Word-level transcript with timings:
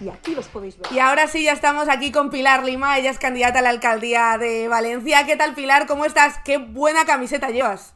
Y 0.00 0.08
aquí 0.08 0.34
los 0.34 0.46
podéis 0.48 0.78
ver. 0.78 0.92
Y 0.92 0.98
ahora 0.98 1.26
sí, 1.26 1.44
ya 1.44 1.52
estamos 1.52 1.88
aquí 1.88 2.12
con 2.12 2.30
Pilar 2.30 2.64
Lima. 2.64 2.98
Ella 2.98 3.10
es 3.10 3.18
candidata 3.18 3.60
a 3.60 3.62
la 3.62 3.70
alcaldía 3.70 4.36
de 4.38 4.68
Valencia. 4.68 5.24
¿Qué 5.26 5.36
tal, 5.36 5.54
Pilar? 5.54 5.86
¿Cómo 5.86 6.04
estás? 6.04 6.38
Qué 6.44 6.58
buena 6.58 7.04
camiseta 7.04 7.50
llevas. 7.50 7.94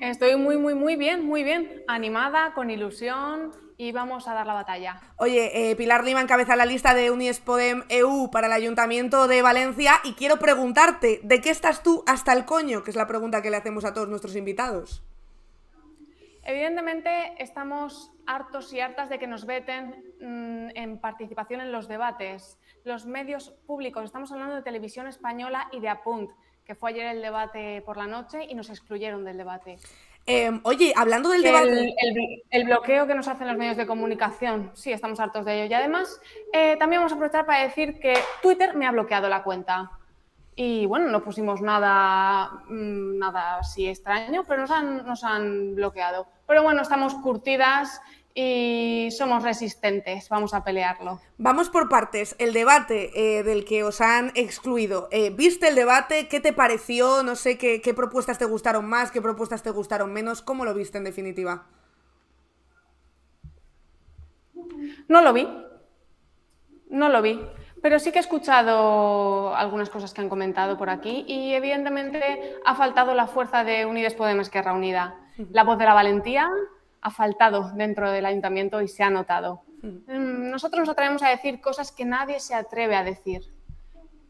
Estoy 0.00 0.36
muy, 0.36 0.56
muy, 0.56 0.74
muy 0.74 0.96
bien, 0.96 1.24
muy 1.24 1.44
bien. 1.44 1.84
Animada, 1.86 2.54
con 2.54 2.70
ilusión 2.70 3.52
y 3.76 3.92
vamos 3.92 4.28
a 4.28 4.34
dar 4.34 4.46
la 4.46 4.54
batalla. 4.54 5.00
Oye, 5.16 5.70
eh, 5.70 5.76
Pilar 5.76 6.04
Lima 6.04 6.20
encabeza 6.20 6.56
la 6.56 6.66
lista 6.66 6.94
de 6.94 7.10
Unies 7.10 7.40
Podem 7.40 7.82
EU 7.88 8.30
para 8.30 8.46
el 8.46 8.52
Ayuntamiento 8.52 9.28
de 9.28 9.42
Valencia 9.42 10.00
y 10.04 10.14
quiero 10.14 10.38
preguntarte, 10.38 11.20
¿de 11.22 11.40
qué 11.40 11.50
estás 11.50 11.82
tú 11.82 12.04
hasta 12.06 12.32
el 12.32 12.44
coño? 12.44 12.84
Que 12.84 12.90
es 12.90 12.96
la 12.96 13.06
pregunta 13.06 13.42
que 13.42 13.50
le 13.50 13.56
hacemos 13.56 13.84
a 13.84 13.92
todos 13.92 14.08
nuestros 14.08 14.36
invitados. 14.36 15.02
Evidentemente 16.44 17.34
estamos 17.38 18.10
hartos 18.26 18.72
y 18.72 18.80
hartas 18.80 19.08
de 19.08 19.18
que 19.18 19.26
nos 19.26 19.46
veten 19.46 20.14
mm, 20.20 20.76
en 20.76 20.98
participación 20.98 21.60
en 21.60 21.70
los 21.70 21.86
debates. 21.86 22.58
Los 22.84 23.06
medios 23.06 23.50
públicos, 23.66 24.04
estamos 24.04 24.32
hablando 24.32 24.56
de 24.56 24.62
televisión 24.62 25.06
española 25.06 25.68
y 25.72 25.80
de 25.80 25.88
Apunt, 25.88 26.30
que 26.64 26.74
fue 26.74 26.90
ayer 26.90 27.06
el 27.06 27.22
debate 27.22 27.82
por 27.82 27.96
la 27.96 28.06
noche 28.06 28.44
y 28.48 28.54
nos 28.54 28.70
excluyeron 28.70 29.24
del 29.24 29.36
debate. 29.36 29.78
Em, 30.26 30.60
oye, 30.64 30.92
hablando 30.96 31.30
del 31.30 31.42
debate... 31.42 31.94
El, 32.50 32.64
bloqueo 32.64 33.06
que 33.06 33.14
nos 33.14 33.26
hacen 33.28 33.48
los 33.48 33.56
medios 33.56 33.76
de 33.76 33.86
comunicación, 33.86 34.70
sí, 34.74 34.92
estamos 34.92 35.18
hartos 35.20 35.44
de 35.44 35.54
ello. 35.54 35.70
Y 35.70 35.74
además, 35.74 36.20
eh, 36.52 36.76
también 36.76 37.00
vamos 37.00 37.12
a 37.12 37.16
aprovechar 37.16 37.46
para 37.46 37.62
decir 37.62 37.98
que 37.98 38.14
Twitter 38.40 38.74
me 38.74 38.86
ha 38.86 38.92
bloqueado 38.92 39.28
la 39.28 39.42
cuenta. 39.42 39.90
Y 40.54 40.84
bueno, 40.86 41.08
no 41.08 41.22
pusimos 41.24 41.62
nada, 41.62 42.62
mm, 42.68 43.18
nada 43.18 43.58
así 43.58 43.88
extraño, 43.88 44.44
pero 44.46 44.62
nos 44.62 44.70
han, 44.70 45.06
nos 45.06 45.24
han 45.24 45.74
bloqueado. 45.74 46.26
Pero 46.46 46.62
bueno, 46.62 46.82
estamos 46.82 47.14
curtidas 47.14 48.00
y 48.34 49.08
somos 49.10 49.42
resistentes, 49.42 50.28
vamos 50.28 50.52
a 50.54 50.64
pelearlo. 50.64 51.20
Vamos 51.38 51.70
por 51.70 51.88
partes. 51.88 52.34
El 52.38 52.52
debate 52.52 53.10
eh, 53.14 53.42
del 53.42 53.64
que 53.64 53.84
os 53.84 54.00
han 54.00 54.32
excluido. 54.34 55.08
Eh, 55.10 55.30
¿Viste 55.30 55.68
el 55.68 55.74
debate? 55.74 56.28
¿Qué 56.28 56.40
te 56.40 56.52
pareció? 56.52 57.22
No 57.22 57.34
sé 57.34 57.56
qué, 57.56 57.80
qué 57.80 57.94
propuestas 57.94 58.38
te 58.38 58.44
gustaron 58.44 58.86
más, 58.86 59.10
qué 59.10 59.22
propuestas 59.22 59.62
te 59.62 59.70
gustaron 59.70 60.12
menos. 60.12 60.42
¿Cómo 60.42 60.64
lo 60.64 60.74
viste 60.74 60.98
en 60.98 61.04
definitiva? 61.04 61.66
No 65.08 65.22
lo 65.22 65.32
vi. 65.32 65.48
No 66.88 67.08
lo 67.08 67.22
vi. 67.22 67.40
Pero 67.82 67.98
sí 67.98 68.12
que 68.12 68.18
he 68.18 68.20
escuchado 68.20 69.54
algunas 69.56 69.90
cosas 69.90 70.14
que 70.14 70.20
han 70.20 70.28
comentado 70.28 70.78
por 70.78 70.88
aquí 70.88 71.24
y 71.26 71.52
evidentemente 71.52 72.56
ha 72.64 72.74
faltado 72.76 73.14
la 73.14 73.26
fuerza 73.26 73.64
de 73.64 73.84
Unides 73.84 74.14
Podemos 74.14 74.46
Esquerra 74.46 74.72
Unida. 74.72 75.16
La 75.50 75.64
voz 75.64 75.78
de 75.78 75.84
la 75.84 75.94
valentía, 75.94 76.48
ha 77.02 77.10
faltado 77.10 77.72
dentro 77.74 78.10
del 78.10 78.24
ayuntamiento 78.24 78.80
y 78.80 78.88
se 78.88 79.02
ha 79.02 79.10
notado. 79.10 79.62
Mm, 79.82 80.50
nosotros 80.50 80.80
nos 80.80 80.88
atrevemos 80.88 81.22
a 81.22 81.28
decir 81.28 81.60
cosas 81.60 81.90
que 81.90 82.04
nadie 82.04 82.38
se 82.38 82.54
atreve 82.54 82.94
a 82.94 83.02
decir. 83.02 83.42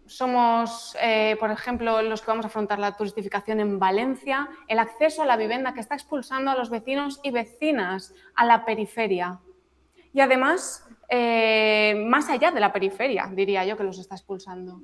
Somos, 0.06 0.97
eh, 1.00 1.36
por 1.39 1.50
ejemplo, 1.50 2.03
los 2.03 2.23
que 2.23 2.27
vamos 2.28 2.47
a 2.47 2.48
afrontar 2.48 2.78
la 2.78 2.97
turistificación 2.97 3.61
en 3.61 3.78
Valencia, 3.78 4.48
el 4.67 4.79
acceso 4.79 5.23
a 5.23 5.27
la 5.27 5.36
vivienda 5.36 5.74
que 5.74 5.80
está 5.80 5.95
expulsando 5.95 6.51
a 6.51 6.57
los 6.57 6.70
vecinos 6.70 7.20
y 7.23 7.30
vecinas 7.30 8.14
a 8.35 8.46
la 8.46 8.64
periferia. 8.64 9.41
Y 10.12 10.20
además, 10.20 10.86
eh, 11.14 11.95
más 12.06 12.30
allá 12.30 12.50
de 12.52 12.58
la 12.58 12.73
periferia, 12.73 13.30
diría 13.30 13.67
yo, 13.67 13.77
que 13.77 13.84
los 13.84 13.98
está 13.98 14.14
expulsando. 14.14 14.80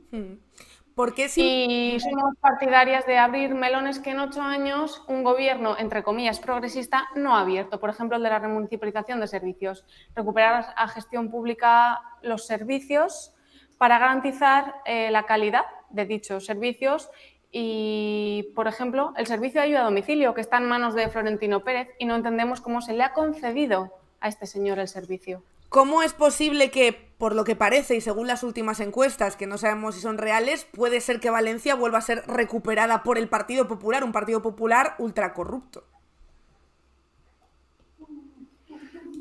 Porque 0.94 1.30
si... 1.30 1.94
Y 1.94 2.00
somos 2.00 2.34
partidarias 2.38 3.06
de 3.06 3.16
abrir 3.16 3.54
melones 3.54 3.98
que 3.98 4.10
en 4.10 4.20
ocho 4.20 4.42
años 4.42 5.02
un 5.08 5.24
gobierno, 5.24 5.78
entre 5.78 6.02
comillas, 6.02 6.38
progresista 6.38 7.08
no 7.14 7.34
ha 7.34 7.40
abierto. 7.40 7.80
Por 7.80 7.88
ejemplo, 7.88 8.18
el 8.18 8.22
de 8.22 8.28
la 8.28 8.40
remunicipalización 8.40 9.20
de 9.20 9.26
servicios. 9.26 9.86
Recuperar 10.14 10.74
a 10.76 10.86
gestión 10.88 11.30
pública 11.30 12.02
los 12.20 12.46
servicios 12.46 13.34
para 13.78 13.98
garantizar 13.98 14.74
eh, 14.84 15.10
la 15.10 15.22
calidad 15.22 15.64
de 15.88 16.04
dichos 16.04 16.44
servicios 16.44 17.08
y, 17.50 18.52
por 18.54 18.68
ejemplo, 18.68 19.14
el 19.16 19.26
servicio 19.26 19.62
de 19.62 19.68
ayuda 19.68 19.80
a 19.80 19.84
domicilio, 19.84 20.34
que 20.34 20.42
está 20.42 20.58
en 20.58 20.68
manos 20.68 20.94
de 20.94 21.08
Florentino 21.08 21.64
Pérez 21.64 21.88
y 21.98 22.04
no 22.04 22.16
entendemos 22.16 22.60
cómo 22.60 22.82
se 22.82 22.92
le 22.92 23.02
ha 23.02 23.14
concedido 23.14 23.94
a 24.20 24.28
este 24.28 24.44
señor 24.44 24.78
el 24.78 24.88
servicio. 24.88 25.42
¿Cómo 25.68 26.02
es 26.02 26.14
posible 26.14 26.70
que, 26.70 26.94
por 27.18 27.34
lo 27.34 27.44
que 27.44 27.54
parece 27.54 27.94
y 27.94 28.00
según 28.00 28.26
las 28.26 28.42
últimas 28.42 28.80
encuestas, 28.80 29.36
que 29.36 29.46
no 29.46 29.58
sabemos 29.58 29.94
si 29.94 30.00
son 30.00 30.16
reales, 30.16 30.66
puede 30.72 31.02
ser 31.02 31.20
que 31.20 31.28
Valencia 31.28 31.74
vuelva 31.74 31.98
a 31.98 32.02
ser 32.02 32.24
recuperada 32.26 33.02
por 33.02 33.18
el 33.18 33.28
Partido 33.28 33.68
Popular, 33.68 34.02
un 34.02 34.12
Partido 34.12 34.40
Popular 34.40 34.94
ultracorrupto? 34.98 35.84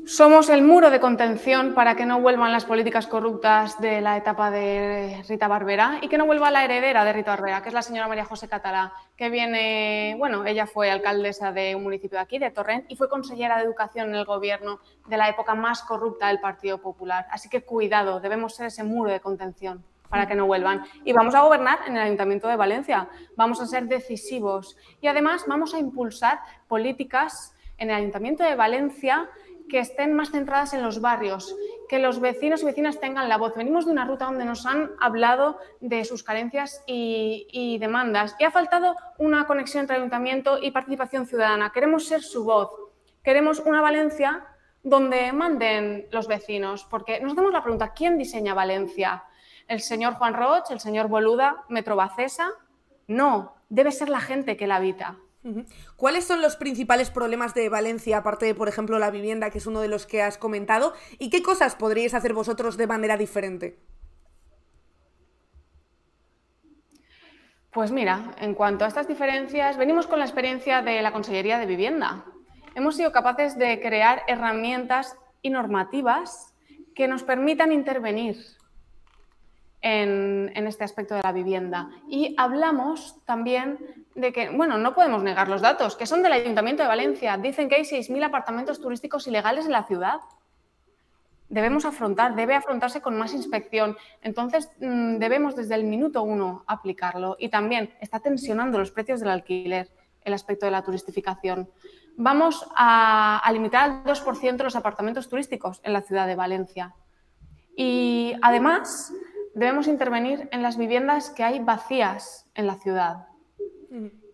Somos 0.08 0.48
el 0.48 0.62
muro 0.62 0.88
de 0.88 1.00
contención 1.00 1.74
para 1.74 1.94
que 1.94 2.06
no 2.06 2.18
vuelvan 2.18 2.50
las 2.50 2.64
políticas 2.64 3.06
corruptas 3.06 3.78
de 3.78 4.00
la 4.00 4.16
etapa 4.16 4.50
de 4.50 5.22
Rita 5.28 5.48
Barbera 5.48 5.98
y 6.00 6.08
que 6.08 6.16
no 6.16 6.24
vuelva 6.24 6.50
la 6.50 6.64
heredera 6.64 7.04
de 7.04 7.12
Rita 7.12 7.32
Barbera, 7.32 7.62
que 7.62 7.68
es 7.68 7.74
la 7.74 7.82
señora 7.82 8.08
María 8.08 8.24
José 8.24 8.48
Catalá, 8.48 8.94
que 9.18 9.28
viene, 9.28 10.14
bueno, 10.16 10.46
ella 10.46 10.66
fue 10.66 10.90
alcaldesa 10.90 11.52
de 11.52 11.74
un 11.74 11.82
municipio 11.82 12.16
de 12.16 12.22
aquí, 12.22 12.38
de 12.38 12.50
Torrent, 12.50 12.90
y 12.90 12.96
fue 12.96 13.10
consellera 13.10 13.58
de 13.58 13.64
educación 13.64 14.08
en 14.08 14.14
el 14.14 14.24
gobierno 14.24 14.80
de 15.06 15.18
la 15.18 15.28
época 15.28 15.54
más 15.54 15.82
corrupta 15.82 16.28
del 16.28 16.40
Partido 16.40 16.78
Popular. 16.78 17.26
Así 17.30 17.50
que 17.50 17.60
cuidado, 17.60 18.18
debemos 18.18 18.54
ser 18.54 18.68
ese 18.68 18.84
muro 18.84 19.12
de 19.12 19.20
contención 19.20 19.84
para 20.08 20.26
que 20.26 20.34
no 20.34 20.46
vuelvan. 20.46 20.84
Y 21.04 21.12
vamos 21.12 21.34
a 21.34 21.42
gobernar 21.42 21.80
en 21.86 21.98
el 21.98 22.02
Ayuntamiento 22.04 22.48
de 22.48 22.56
Valencia, 22.56 23.10
vamos 23.36 23.60
a 23.60 23.66
ser 23.66 23.86
decisivos 23.88 24.78
y 25.02 25.06
además 25.06 25.44
vamos 25.46 25.74
a 25.74 25.78
impulsar 25.78 26.40
políticas 26.66 27.54
en 27.76 27.90
el 27.90 27.96
Ayuntamiento 27.96 28.42
de 28.42 28.54
Valencia 28.56 29.28
que 29.68 29.78
estén 29.78 30.14
más 30.14 30.30
centradas 30.30 30.72
en 30.72 30.82
los 30.82 31.00
barrios, 31.00 31.54
que 31.88 31.98
los 31.98 32.20
vecinos 32.20 32.62
y 32.62 32.66
vecinas 32.66 33.00
tengan 33.00 33.28
la 33.28 33.36
voz. 33.36 33.54
Venimos 33.54 33.86
de 33.86 33.92
una 33.92 34.04
ruta 34.04 34.26
donde 34.26 34.44
nos 34.44 34.66
han 34.66 34.90
hablado 35.00 35.58
de 35.80 36.04
sus 36.04 36.22
carencias 36.22 36.82
y, 36.86 37.78
demandas 37.80 38.34
y 38.38 38.44
ha 38.44 38.50
faltado 38.50 38.96
una 39.18 39.46
conexión 39.46 39.82
entre 39.82 39.96
ayuntamiento 39.96 40.58
y 40.60 40.70
participación 40.70 41.26
ciudadana. 41.26 41.70
Queremos 41.72 42.06
ser 42.06 42.22
su 42.22 42.44
voz. 42.44 42.70
Queremos 43.22 43.60
una 43.60 43.80
Valencia 43.80 44.46
donde 44.82 45.32
manden 45.32 46.08
los 46.10 46.28
vecinos, 46.28 46.84
porque 46.84 47.20
nos 47.20 47.32
hacemos 47.32 47.52
la 47.52 47.62
pregunta, 47.62 47.92
¿quién 47.92 48.16
diseña 48.16 48.54
Valencia? 48.54 49.24
¿El 49.66 49.80
señor 49.80 50.14
Juan 50.14 50.34
Roch, 50.34 50.70
el 50.70 50.80
señor 50.80 51.08
Boluda, 51.08 51.64
Metro 51.68 51.94
Bacesa? 51.96 52.50
No, 53.06 53.56
debe 53.68 53.92
ser 53.92 54.08
la 54.08 54.20
gente 54.20 54.56
que 54.56 54.66
la 54.66 54.76
habita. 54.76 55.16
¿Cuáles 55.96 56.24
son 56.24 56.42
los 56.42 56.56
principales 56.56 57.10
problemas 57.10 57.54
de 57.54 57.68
Valencia, 57.68 58.18
aparte 58.18 58.46
de, 58.46 58.54
por 58.54 58.68
ejemplo, 58.68 58.98
la 58.98 59.10
vivienda, 59.10 59.50
que 59.50 59.58
es 59.58 59.66
uno 59.66 59.80
de 59.80 59.88
los 59.88 60.06
que 60.06 60.22
has 60.22 60.36
comentado? 60.36 60.94
¿Y 61.18 61.30
qué 61.30 61.42
cosas 61.42 61.74
podríais 61.74 62.14
hacer 62.14 62.34
vosotros 62.34 62.76
de 62.76 62.86
manera 62.86 63.16
diferente? 63.16 63.78
Pues 67.70 67.92
mira, 67.92 68.34
en 68.40 68.54
cuanto 68.54 68.84
a 68.84 68.88
estas 68.88 69.06
diferencias, 69.06 69.76
venimos 69.76 70.06
con 70.06 70.18
la 70.18 70.24
experiencia 70.24 70.82
de 70.82 71.00
la 71.02 71.12
Consellería 71.12 71.58
de 71.58 71.66
Vivienda. 71.66 72.24
Hemos 72.74 72.96
sido 72.96 73.12
capaces 73.12 73.56
de 73.56 73.80
crear 73.80 74.22
herramientas 74.26 75.16
y 75.42 75.50
normativas 75.50 76.54
que 76.94 77.06
nos 77.06 77.22
permitan 77.22 77.70
intervenir 77.70 78.36
en, 79.80 80.66
este 80.66 80.84
aspecto 80.84 81.14
de 81.14 81.22
la 81.22 81.32
vivienda. 81.32 81.90
Y 82.08 82.34
hablamos 82.38 83.22
también 83.24 83.78
de 84.18 84.32
que, 84.32 84.50
bueno, 84.50 84.78
no 84.78 84.94
podemos 84.94 85.22
negar 85.22 85.48
los 85.48 85.62
datos, 85.62 85.94
que 85.94 86.06
son 86.06 86.22
del 86.22 86.32
Ayuntamiento 86.32 86.82
de 86.82 86.88
Valencia. 86.88 87.36
Dicen 87.38 87.68
que 87.68 87.76
hay 87.76 87.82
6.000 87.82 88.24
apartamentos 88.24 88.80
turísticos 88.80 89.28
ilegales 89.28 89.66
en 89.66 89.72
la 89.72 89.84
ciudad. 89.84 90.20
Debemos 91.48 91.84
afrontar, 91.84 92.34
debe 92.34 92.56
afrontarse 92.56 93.00
con 93.00 93.16
más 93.16 93.32
inspección. 93.32 93.96
Entonces, 94.20 94.70
mm, 94.80 95.18
debemos 95.18 95.54
desde 95.54 95.76
el 95.76 95.84
minuto 95.84 96.22
uno 96.24 96.64
aplicarlo. 96.66 97.36
Y 97.38 97.48
también 97.48 97.94
está 98.00 98.18
tensionando 98.18 98.78
los 98.78 98.90
precios 98.90 99.20
del 99.20 99.30
alquiler, 99.30 99.88
el 100.22 100.34
aspecto 100.34 100.66
de 100.66 100.72
la 100.72 100.82
turistificación. 100.82 101.70
Vamos 102.16 102.68
a, 102.74 103.38
a 103.38 103.52
limitar 103.52 103.84
al 103.84 104.04
2% 104.04 104.64
los 104.64 104.74
apartamentos 104.74 105.28
turísticos 105.28 105.80
en 105.84 105.92
la 105.92 106.02
ciudad 106.02 106.26
de 106.26 106.34
Valencia. 106.34 106.96
Y 107.76 108.34
además, 108.42 109.12
debemos 109.54 109.86
intervenir 109.86 110.48
en 110.50 110.62
las 110.62 110.76
viviendas 110.76 111.30
que 111.30 111.44
hay 111.44 111.60
vacías 111.60 112.50
en 112.56 112.66
la 112.66 112.74
ciudad. 112.74 113.28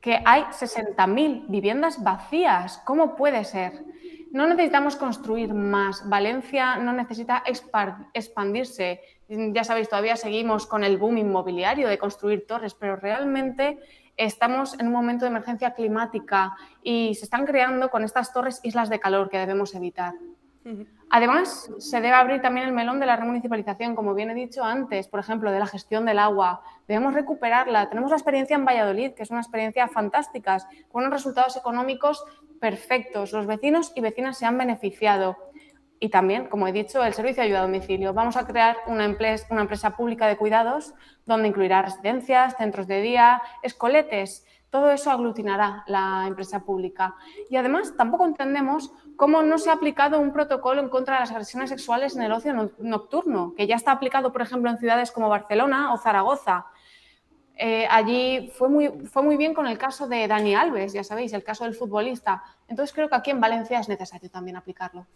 Que 0.01 0.21
hay 0.25 0.43
60.000 0.43 1.47
viviendas 1.49 2.03
vacías. 2.03 2.79
¿Cómo 2.85 3.17
puede 3.17 3.45
ser? 3.45 3.85
No 4.33 4.47
necesitamos 4.47 4.97
construir 4.97 5.55
más. 5.55 6.09
Valencia 6.09 6.77
no 6.77 6.93
necesita 6.93 7.45
expandirse. 8.13 9.01
Ya 9.29 9.65
sabéis, 9.65 9.89
todavía 9.89 10.17
seguimos 10.17 10.67
con 10.67 10.83
el 10.83 10.99
boom 10.99 11.19
inmobiliario 11.19 11.89
de 11.89 11.99
construir 11.99 12.47
torres, 12.47 12.75
pero 12.75 12.97
realmente 12.97 13.79
estamos 14.17 14.79
en 14.79 14.89
un 14.89 14.93
momento 14.93 15.25
de 15.25 15.31
emergencia 15.31 15.75
climática 15.75 16.57
y 16.83 17.15
se 17.15 17.25
están 17.25 17.47
creando 17.47 17.91
con 17.91 18.05
estas 18.05 18.33
torres 18.33 18.61
islas 18.65 18.89
de 18.91 19.01
calor 19.01 19.31
que 19.31 19.39
debemos 19.39 19.75
evitar. 19.75 20.15
Además, 21.11 21.71
se 21.79 22.01
debe 22.01 22.15
abrir 22.15 22.41
también 22.41 22.67
el 22.67 22.73
melón 22.73 22.99
de 22.99 23.07
la 23.07 23.17
remunicipalización, 23.17 23.95
como 23.95 24.15
bien 24.15 24.31
he 24.31 24.35
dicho 24.35 24.65
antes, 24.65 25.09
por 25.09 25.21
ejemplo, 25.21 25.53
de 25.53 25.59
la 25.59 25.67
gestión 25.67 26.05
del 26.07 26.19
agua. 26.19 26.63
Debemos 26.89 27.15
recuperarla. 27.15 27.89
Tenemos 27.89 28.11
la 28.11 28.17
experiencia 28.17 28.57
en 28.57 28.65
Valladolid, 28.65 29.13
que 29.13 29.23
es 29.23 29.31
una 29.31 29.41
experiencia 29.41 29.87
fantástica, 29.89 30.59
con 30.91 31.03
unos 31.03 31.13
resultados 31.13 31.57
económicos 31.57 32.25
perfectos. 32.61 33.33
Los 33.33 33.47
vecinos 33.47 33.93
y 33.95 34.01
vecinas 34.01 34.39
se 34.39 34.47
han 34.47 34.59
beneficiado. 34.59 35.37
Y 36.01 36.09
también, 36.09 36.47
como 36.47 36.67
he 36.67 36.73
dicho, 36.73 37.05
el 37.05 37.15
servicio 37.15 37.43
de 37.43 37.47
ayuda 37.47 37.61
a 37.61 37.63
domicilio. 37.63 38.13
Vamos 38.13 38.37
a 38.37 38.47
crear 38.47 38.77
una 38.87 39.05
empresa, 39.05 39.47
una 39.51 39.63
empresa 39.63 39.97
pública 39.97 40.27
de 40.27 40.37
cuidados 40.37 40.95
donde 41.25 41.49
incluirá 41.49 41.83
residencias, 41.83 42.57
centros 42.57 42.87
de 42.87 43.01
día, 43.01 43.41
escoletes. 43.63 44.45
Todo 44.71 44.91
eso 44.91 45.11
aglutinará 45.11 45.85
la 45.87 46.25
empresa 46.27 46.65
pública. 46.65 47.15
Y 47.49 47.57
además, 47.57 47.95
tampoco 47.97 48.27
entendemos 48.27 48.93
cómo 49.17 49.43
no 49.43 49.59
se 49.59 49.71
ha 49.71 49.75
aplicado 49.75 50.21
un 50.21 50.33
protocolo 50.33 50.81
en 50.81 50.89
contra 50.89 51.15
de 51.15 51.21
las 51.21 51.31
agresiones 51.31 51.71
sexuales 51.71 52.17
en 52.17 52.23
el 52.23 52.33
ocio 52.33 52.73
nocturno, 52.79 53.55
que 53.57 53.67
ya 53.67 53.77
está 53.77 53.93
aplicado, 53.93 54.33
por 54.33 54.43
ejemplo, 54.43 54.71
en 54.71 54.79
ciudades 54.79 55.11
como 55.11 55.29
Barcelona 55.29 55.93
o 55.93 55.99
Zaragoza. 55.99 56.67
Eh, 57.57 57.87
allí 57.89 58.51
fue 58.53 58.69
muy, 58.69 58.89
fue 59.07 59.23
muy 59.23 59.37
bien 59.37 59.55
con 59.55 59.69
el 59.69 59.79
caso 59.79 60.09
de 60.09 60.27
Dani 60.27 60.57
Alves, 60.57 60.93
ya 60.93 61.05
sabéis, 61.05 61.33
el 61.33 61.45
caso 61.45 61.63
del 61.63 61.75
futbolista. 61.75 62.43
Entonces 62.67 62.93
creo 62.93 63.09
que 63.09 63.15
aquí 63.15 63.31
en 63.31 63.41
Valencia 63.41 63.79
es 63.79 63.89
necesario 63.89 64.29
también 64.29 64.57
aplicarlo. 64.57 65.07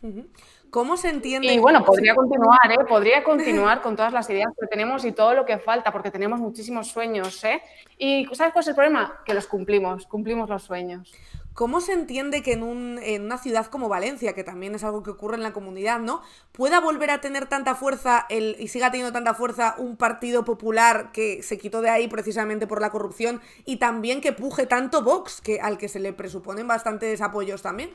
¿Cómo 0.71 0.97
se 0.97 1.09
entiende? 1.09 1.53
Y 1.53 1.59
bueno, 1.59 1.85
podría 1.85 2.15
continuar, 2.15 2.71
¿eh? 2.71 2.85
podría 2.89 3.25
continuar 3.25 3.83
con 3.83 3.97
todas 3.97 4.12
las 4.12 4.31
ideas 4.31 4.53
que 4.59 4.69
tenemos 4.69 5.05
y 5.05 5.11
todo 5.11 5.35
lo 5.35 5.45
que 5.45 5.59
falta, 5.59 5.91
porque 5.91 6.12
tenemos 6.12 6.39
muchísimos 6.39 6.87
sueños. 6.87 7.43
¿eh? 7.43 7.61
Y 7.99 8.27
¿sabes 8.33 8.53
cuál 8.53 8.62
es 8.62 8.69
el 8.69 8.75
problema? 8.77 9.21
Que 9.25 9.35
los 9.35 9.49
cumplimos, 9.49 10.06
cumplimos 10.06 10.49
los 10.49 10.62
sueños. 10.62 11.12
¿Cómo 11.58 11.81
se 11.81 11.93
entiende 11.93 12.40
que 12.40 12.52
en, 12.52 12.62
una 12.62 13.37
ciudad 13.37 13.66
como 13.66 13.88
Valencia, 13.88 14.32
que 14.32 14.44
también 14.44 14.76
es 14.76 14.84
algo 14.84 15.02
que 15.02 15.10
ocurre 15.10 15.34
en 15.34 15.43
la 15.43 15.52
comunidad, 15.52 15.99
¿no? 15.99 16.22
Pueda 16.52 16.78
volver 16.78 17.10
a 17.10 17.20
tener 17.20 17.46
tanta 17.49 17.75
fuerza 17.75 18.26
el, 18.28 18.55
y 18.60 18.69
siga 18.69 18.93
teniendo 18.93 19.12
tanta 19.12 19.34
fuerza 19.34 19.75
un 19.76 19.96
partido 19.96 20.44
popular 20.44 21.10
que 21.10 21.43
se 21.43 21.58
quitó 21.58 21.82
de 21.82 21.90
ahí 21.90 22.06
precisamente 22.06 22.69
por 22.69 22.81
la 22.81 22.90
corrupción 22.90 23.40
y 23.64 23.78
también 23.78 24.20
que 24.20 24.32
puje 24.32 24.66
tanto 24.66 25.02
Vox, 25.02 25.40
que, 25.40 25.60
al 25.60 25.78
que 25.78 25.88
se 25.88 25.99
le 25.99 26.12
presuponen 26.12 26.69
bastantes 26.69 27.20
apoyos 27.20 27.61
también? 27.61 27.90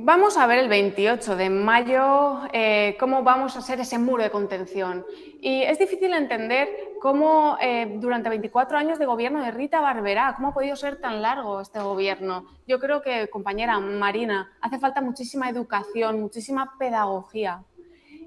Vamos 0.00 0.36
a 0.36 0.46
ver 0.46 0.60
el 0.60 0.68
28 0.68 1.34
de 1.34 1.50
mayo 1.50 2.42
eh, 2.52 2.96
cómo 3.00 3.24
vamos 3.24 3.56
a 3.56 3.58
hacer 3.58 3.80
ese 3.80 3.98
muro 3.98 4.22
de 4.22 4.30
contención. 4.30 5.04
Y 5.40 5.62
es 5.62 5.76
difícil 5.80 6.14
entender 6.14 6.68
cómo 7.00 7.58
eh, 7.60 7.96
durante 7.98 8.28
24 8.28 8.78
años 8.78 9.00
de 9.00 9.06
gobierno 9.06 9.42
de 9.42 9.50
Rita 9.50 9.80
Barberá, 9.80 10.34
cómo 10.36 10.48
ha 10.48 10.54
podido 10.54 10.76
ser 10.76 11.00
tan 11.00 11.20
largo 11.20 11.60
este 11.60 11.80
gobierno. 11.80 12.46
Yo 12.68 12.78
creo 12.78 13.02
que, 13.02 13.28
compañera 13.28 13.80
Marina, 13.80 14.52
hace 14.60 14.78
falta 14.78 15.00
muchísima 15.00 15.50
educación, 15.50 16.20
muchísima 16.20 16.74
pedagogía. 16.78 17.64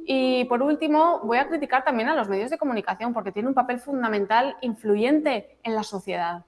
Y 0.06 0.44
por 0.46 0.62
último, 0.64 1.22
voy 1.24 1.38
a 1.38 1.48
criticar 1.48 1.86
también 1.86 2.10
a 2.10 2.16
los 2.16 2.28
medios 2.28 2.52
de 2.52 2.58
comunicación 2.58 3.14
porque 3.14 3.32
tienen 3.32 3.48
un 3.48 3.56
papel 3.56 3.80
fundamental, 3.80 4.58
influyente 4.60 5.58
en 5.64 5.76
la 5.76 5.84
sociedad 5.84 6.44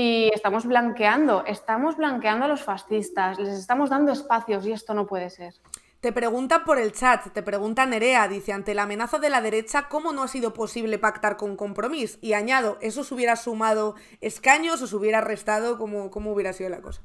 y 0.00 0.30
estamos 0.32 0.64
blanqueando, 0.64 1.44
estamos 1.44 1.96
blanqueando 1.96 2.44
a 2.44 2.48
los 2.48 2.62
fascistas, 2.62 3.36
les 3.36 3.58
estamos 3.58 3.90
dando 3.90 4.12
espacios 4.12 4.64
y 4.64 4.70
esto 4.70 4.94
no 4.94 5.08
puede 5.08 5.28
ser. 5.28 5.54
Te 5.98 6.12
pregunta 6.12 6.62
por 6.62 6.78
el 6.78 6.92
chat, 6.92 7.32
te 7.32 7.42
pregunta 7.42 7.84
Nerea, 7.84 8.28
dice, 8.28 8.52
ante 8.52 8.76
la 8.76 8.84
amenaza 8.84 9.18
de 9.18 9.28
la 9.28 9.40
derecha, 9.40 9.88
¿cómo 9.88 10.12
no 10.12 10.22
ha 10.22 10.28
sido 10.28 10.54
posible 10.54 11.00
pactar 11.00 11.36
con 11.36 11.56
compromiso? 11.56 12.16
Y 12.20 12.34
añado, 12.34 12.78
¿eso 12.80 13.02
se 13.02 13.12
hubiera 13.12 13.34
sumado 13.34 13.96
escaños 14.20 14.80
o 14.82 14.86
se 14.86 14.94
hubiera 14.94 15.20
restado? 15.20 15.78
¿Cómo, 15.78 16.12
cómo 16.12 16.30
hubiera 16.30 16.52
sido 16.52 16.70
la 16.70 16.80
cosa? 16.80 17.02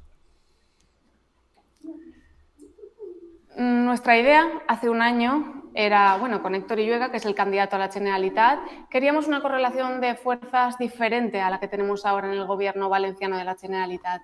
Nuestra 3.56 4.16
idea 4.16 4.62
hace 4.68 4.88
un 4.88 5.02
año 5.02 5.63
era, 5.74 6.16
bueno, 6.18 6.40
con 6.40 6.54
Héctor 6.54 6.78
Illuega, 6.78 7.10
que 7.10 7.16
es 7.16 7.26
el 7.26 7.34
candidato 7.34 7.76
a 7.76 7.80
la 7.80 7.90
Generalitat, 7.90 8.60
queríamos 8.88 9.26
una 9.26 9.42
correlación 9.42 10.00
de 10.00 10.14
fuerzas 10.14 10.78
diferente 10.78 11.40
a 11.40 11.50
la 11.50 11.58
que 11.58 11.66
tenemos 11.66 12.06
ahora 12.06 12.28
en 12.28 12.34
el 12.34 12.46
gobierno 12.46 12.88
valenciano 12.88 13.36
de 13.36 13.44
la 13.44 13.56
Generalitat. 13.56 14.22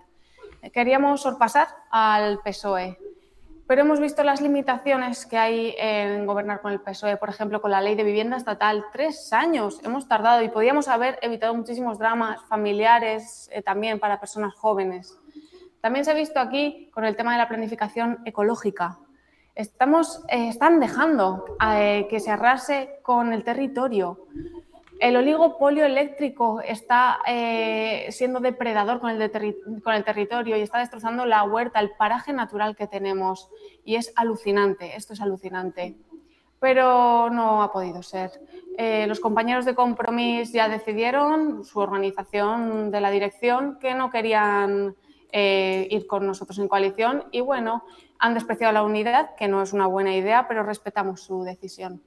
Queríamos 0.72 1.22
sorpasar 1.22 1.68
al 1.90 2.38
PSOE, 2.38 2.98
pero 3.66 3.82
hemos 3.82 3.98
visto 3.98 4.22
las 4.22 4.40
limitaciones 4.40 5.26
que 5.26 5.38
hay 5.38 5.74
en 5.76 6.24
gobernar 6.26 6.60
con 6.60 6.72
el 6.72 6.80
PSOE, 6.80 7.16
por 7.16 7.30
ejemplo, 7.30 7.60
con 7.60 7.70
la 7.70 7.80
ley 7.80 7.96
de 7.96 8.04
vivienda 8.04 8.36
estatal. 8.36 8.84
Tres 8.92 9.32
años 9.32 9.80
hemos 9.84 10.06
tardado 10.06 10.42
y 10.42 10.50
podíamos 10.50 10.86
haber 10.86 11.18
evitado 11.22 11.54
muchísimos 11.54 11.98
dramas 11.98 12.42
familiares 12.44 13.48
eh, 13.52 13.62
también 13.62 13.98
para 13.98 14.20
personas 14.20 14.54
jóvenes. 14.54 15.18
También 15.80 16.04
se 16.04 16.10
ha 16.10 16.14
visto 16.14 16.38
aquí 16.38 16.90
con 16.92 17.04
el 17.04 17.16
tema 17.16 17.32
de 17.32 17.38
la 17.38 17.48
planificación 17.48 18.20
ecológica. 18.24 18.98
Estamos, 19.60 20.24
eh, 20.30 20.48
están 20.48 20.80
dejando 20.80 21.44
eh, 21.74 22.06
que 22.08 22.18
se 22.18 22.30
arrase 22.30 22.98
con 23.02 23.34
el 23.34 23.44
territorio. 23.44 24.26
El 24.98 25.16
oligopolio 25.16 25.84
eléctrico 25.84 26.62
está 26.62 27.18
eh, 27.26 28.06
siendo 28.10 28.40
depredador 28.40 29.00
con 29.00 29.10
el, 29.10 29.30
territorio 30.02 30.56
y 30.56 30.62
está 30.62 30.78
destrozando 30.78 31.26
la 31.26 31.42
huerta, 31.42 31.78
el 31.78 31.90
paraje 31.90 32.32
natural 32.32 32.74
que 32.74 32.86
tenemos. 32.86 33.50
Y 33.84 33.96
es 33.96 34.14
alucinante, 34.16 34.96
esto 34.96 35.12
es 35.12 35.20
alucinante. 35.20 35.94
Pero 36.58 37.28
no 37.28 37.62
ha 37.62 37.70
podido 37.70 38.02
ser. 38.02 38.30
los 39.06 39.20
compañeros 39.20 39.66
de 39.66 39.74
Compromís 39.74 40.52
ya 40.52 40.70
decidieron, 40.70 41.64
su 41.64 41.80
organización 41.80 42.90
de 42.90 43.00
la 43.02 43.10
dirección, 43.10 43.78
que 43.78 43.94
no 43.94 44.10
querían 44.10 44.96
ir 45.32 46.06
con 46.06 46.26
nosotros 46.26 46.58
en 46.58 46.68
coalición 46.68 47.24
y 47.30 47.40
bueno, 47.40 47.84
han 48.18 48.34
despreciado 48.34 48.72
la 48.72 48.82
unidad, 48.82 49.34
que 49.34 49.48
no 49.48 49.62
es 49.62 49.72
una 49.72 49.86
buena 49.86 50.14
idea, 50.14 50.46
pero 50.48 50.62
respetamos 50.62 51.22
su 51.22 51.42
decisión. 51.42 52.02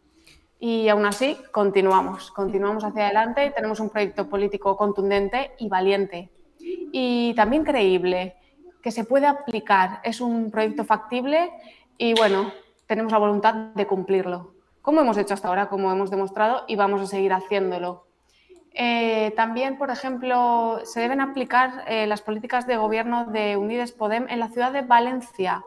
Y 0.59 0.87
aún 0.87 1.05
así, 1.05 1.37
continuamos, 1.51 2.31
continuamos 2.31 2.83
hacia 2.83 3.05
adelante 3.05 3.45
y 3.45 3.51
tenemos 3.51 3.79
un 3.79 3.89
proyecto 3.89 4.29
político 4.29 4.77
contundente 4.77 5.51
y 5.57 5.67
valiente. 5.67 6.29
Y 6.59 7.33
también 7.35 7.65
creíble, 7.65 8.37
que 8.81 8.91
se 8.91 9.03
puede 9.03 9.25
aplicar. 9.25 9.99
Es 10.03 10.21
un 10.21 10.51
proyecto 10.51 10.85
factible 10.85 11.51
y 11.97 12.13
bueno, 12.13 12.51
tenemos 12.85 13.11
la 13.11 13.17
voluntad 13.17 13.53
de 13.53 13.87
cumplirlo. 13.87 14.53
Como 14.81 15.01
hemos 15.01 15.17
hecho 15.17 15.33
hasta 15.33 15.47
ahora, 15.47 15.69
como 15.69 15.91
hemos 15.91 16.11
demostrado, 16.11 16.63
y 16.67 16.75
vamos 16.75 17.01
a 17.01 17.07
seguir 17.07 17.33
haciéndolo. 17.33 18.05
Eh, 18.73 19.33
también, 19.35 19.77
por 19.77 19.91
ejemplo, 19.91 20.79
se 20.83 20.99
deben 20.99 21.21
aplicar 21.21 21.83
eh, 21.87 22.07
las 22.07 22.21
políticas 22.21 22.65
de 22.65 22.77
gobierno 22.77 23.25
de 23.25 23.55
Unides 23.55 23.91
Podem 23.91 24.27
en 24.29 24.39
la 24.39 24.49
ciudad 24.49 24.71
de 24.71 24.81
Valencia 24.81 25.63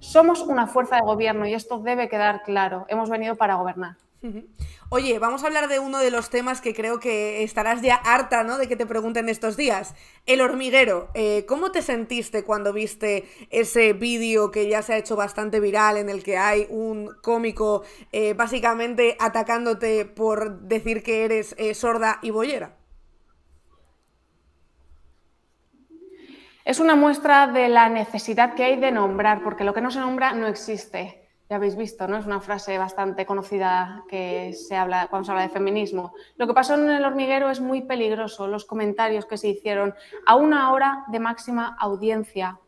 somos 0.00 0.42
una 0.42 0.66
fuerza 0.66 0.96
de 0.96 1.02
gobierno 1.02 1.46
y 1.46 1.54
esto 1.54 1.78
debe 1.78 2.08
quedar 2.08 2.42
claro. 2.42 2.84
Hemos 2.88 3.10
venido 3.10 3.36
para 3.36 3.54
gobernar. 3.54 3.96
Oye, 4.88 5.18
vamos 5.18 5.42
a 5.42 5.46
hablar 5.48 5.68
de 5.68 5.78
uno 5.80 5.98
de 5.98 6.10
los 6.10 6.30
temas 6.30 6.60
que 6.60 6.74
creo 6.74 7.00
que 7.00 7.42
estarás 7.42 7.82
ya 7.82 7.96
harta, 7.96 8.44
¿no? 8.44 8.56
De 8.56 8.68
que 8.68 8.76
te 8.76 8.86
pregunten 8.86 9.28
estos 9.28 9.56
días. 9.56 9.94
El 10.26 10.40
hormiguero. 10.40 11.08
Eh, 11.14 11.44
¿Cómo 11.48 11.72
te 11.72 11.82
sentiste 11.82 12.44
cuando 12.44 12.72
viste 12.72 13.28
ese 13.50 13.94
vídeo 13.94 14.50
que 14.50 14.68
ya 14.68 14.82
se 14.82 14.92
ha 14.92 14.98
hecho 14.98 15.16
bastante 15.16 15.58
viral 15.58 15.96
en 15.96 16.08
el 16.08 16.22
que 16.22 16.36
hay 16.38 16.66
un 16.70 17.10
cómico 17.22 17.82
eh, 18.12 18.34
básicamente 18.34 19.16
atacándote 19.18 20.04
por 20.04 20.60
decir 20.60 21.02
que 21.02 21.24
eres 21.24 21.56
eh, 21.58 21.74
sorda 21.74 22.18
y 22.22 22.30
boyera? 22.30 22.76
Es 26.64 26.78
una 26.78 26.94
muestra 26.94 27.48
de 27.48 27.68
la 27.68 27.88
necesidad 27.88 28.54
que 28.54 28.62
hay 28.62 28.76
de 28.78 28.92
nombrar, 28.92 29.42
porque 29.42 29.64
lo 29.64 29.74
que 29.74 29.80
no 29.80 29.90
se 29.90 29.98
nombra 29.98 30.32
no 30.32 30.46
existe. 30.46 31.21
Ya 31.52 31.56
habéis 31.56 31.76
visto, 31.76 32.08
¿no? 32.08 32.16
Es 32.16 32.24
una 32.24 32.40
frase 32.40 32.78
bastante 32.78 33.26
conocida 33.26 34.04
que 34.08 34.54
se 34.54 34.74
habla 34.74 35.08
cuando 35.08 35.26
se 35.26 35.32
habla 35.32 35.42
de 35.42 35.50
feminismo. 35.50 36.14
Lo 36.38 36.46
que 36.46 36.54
pasó 36.54 36.76
en 36.76 36.88
el 36.88 37.04
hormiguero 37.04 37.50
es 37.50 37.60
muy 37.60 37.82
peligroso, 37.82 38.46
los 38.46 38.64
comentarios 38.64 39.26
que 39.26 39.36
se 39.36 39.48
hicieron 39.48 39.94
a 40.24 40.36
una 40.36 40.72
hora 40.72 41.04
de 41.08 41.18
máxima 41.18 41.76
audiencia. 41.78 42.58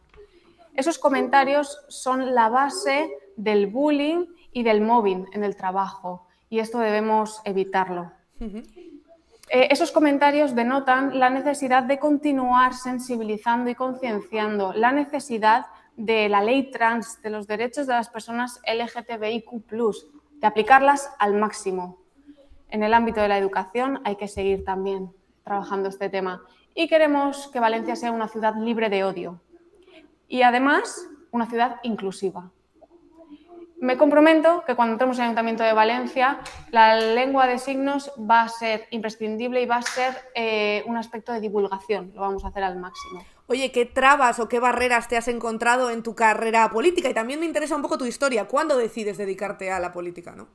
Esos 0.75 0.99
comentarios 0.99 1.83
son 1.89 2.35
la 2.35 2.51
base 2.51 3.11
del 3.37 3.69
bullying 3.69 4.27
y 4.53 4.65
del 4.65 4.83
mobbing 4.83 5.29
en 5.33 5.45
el 5.45 5.57
trabajo 5.57 6.27
y 6.51 6.59
esto 6.59 6.79
debemos 6.79 7.41
evitarlo. 7.47 8.13
Eh, 8.39 9.69
esos 9.71 9.93
comentarios 9.93 10.55
denotan 10.55 11.19
la 11.19 11.31
necesidad 11.31 11.85
de 11.85 11.99
continuar 11.99 12.75
sensibilizando 12.75 13.71
y 13.71 13.75
concienciando, 13.75 14.75
la 14.75 14.93
necesidad 14.93 15.65
de 15.97 16.29
la 16.29 16.43
ley 16.43 16.71
trans, 16.71 17.21
de 17.23 17.31
los 17.31 17.47
derechos 17.47 17.87
de 17.87 17.95
las 17.95 18.09
personas 18.09 18.61
LGTBIQ, 18.67 19.51
de 20.41 20.47
aplicarlas 20.47 21.11
al 21.19 21.35
máximo. 21.35 21.99
En 22.69 22.83
el 22.83 22.95
ámbito 22.95 23.21
de 23.21 23.29
la 23.29 23.39
educación 23.39 24.01
hay 24.05 24.17
que 24.17 24.29
seguir 24.29 24.65
también 24.65 25.13
trabajando 25.45 25.89
este 25.89 26.09
tema. 26.09 26.43
y 26.77 26.89
queremos 26.89 27.49
que 27.53 27.61
Valencia 27.61 27.95
sea 27.95 28.11
una 28.11 28.27
ciudad 28.27 28.57
libre 28.57 28.89
de 28.89 29.05
odio 29.05 29.41
y 30.27 30.43
además 30.43 31.09
una 31.31 31.47
ciudad 31.47 31.77
inclusiva. 31.85 32.51
Me 33.81 33.97
comprometo 33.97 34.65
que 34.67 34.75
cuando 34.75 34.93
entremos 34.95 35.19
en 35.19 35.25
el 35.25 35.29
Ayuntamiento 35.29 35.63
de 35.63 35.73
Valencia, 35.73 36.41
la 36.71 36.97
lengua 36.97 37.47
de 37.47 37.59
signos 37.59 38.11
va 38.19 38.43
a 38.43 38.49
ser 38.49 38.89
imprescindible 38.91 39.61
y 39.61 39.67
va 39.67 39.77
a 39.77 39.83
ser 39.83 40.15
eh, 40.35 40.83
un 40.87 40.97
aspecto 40.97 41.33
de 41.33 41.41
divulgación. 41.41 42.13
Lo 42.15 42.23
vamos 42.23 42.45
a 42.45 42.49
hacer 42.49 42.65
al 42.65 42.79
máximo. 42.79 43.23
Oye, 43.47 43.73
¿qué 43.73 43.85
trabas 43.85 44.39
o 44.41 44.49
qué 44.49 44.59
barreras 44.59 45.09
te 45.09 45.17
has 45.19 45.29
encontrado 45.29 45.91
en 45.91 46.03
tu 46.03 46.15
carrera 46.15 46.71
política? 46.71 47.11
Y 47.11 47.15
también 47.15 47.41
me 47.41 47.47
interesa 47.47 47.77
un 47.77 47.83
poco 47.83 47.99
tu 47.99 48.07
historia. 48.07 48.49
¿Cuándo 48.49 48.77
decides 48.79 49.19
dedicarte 49.19 49.71
a 49.71 49.81
la 49.81 49.93
política, 49.93 50.35
no? 50.35 50.49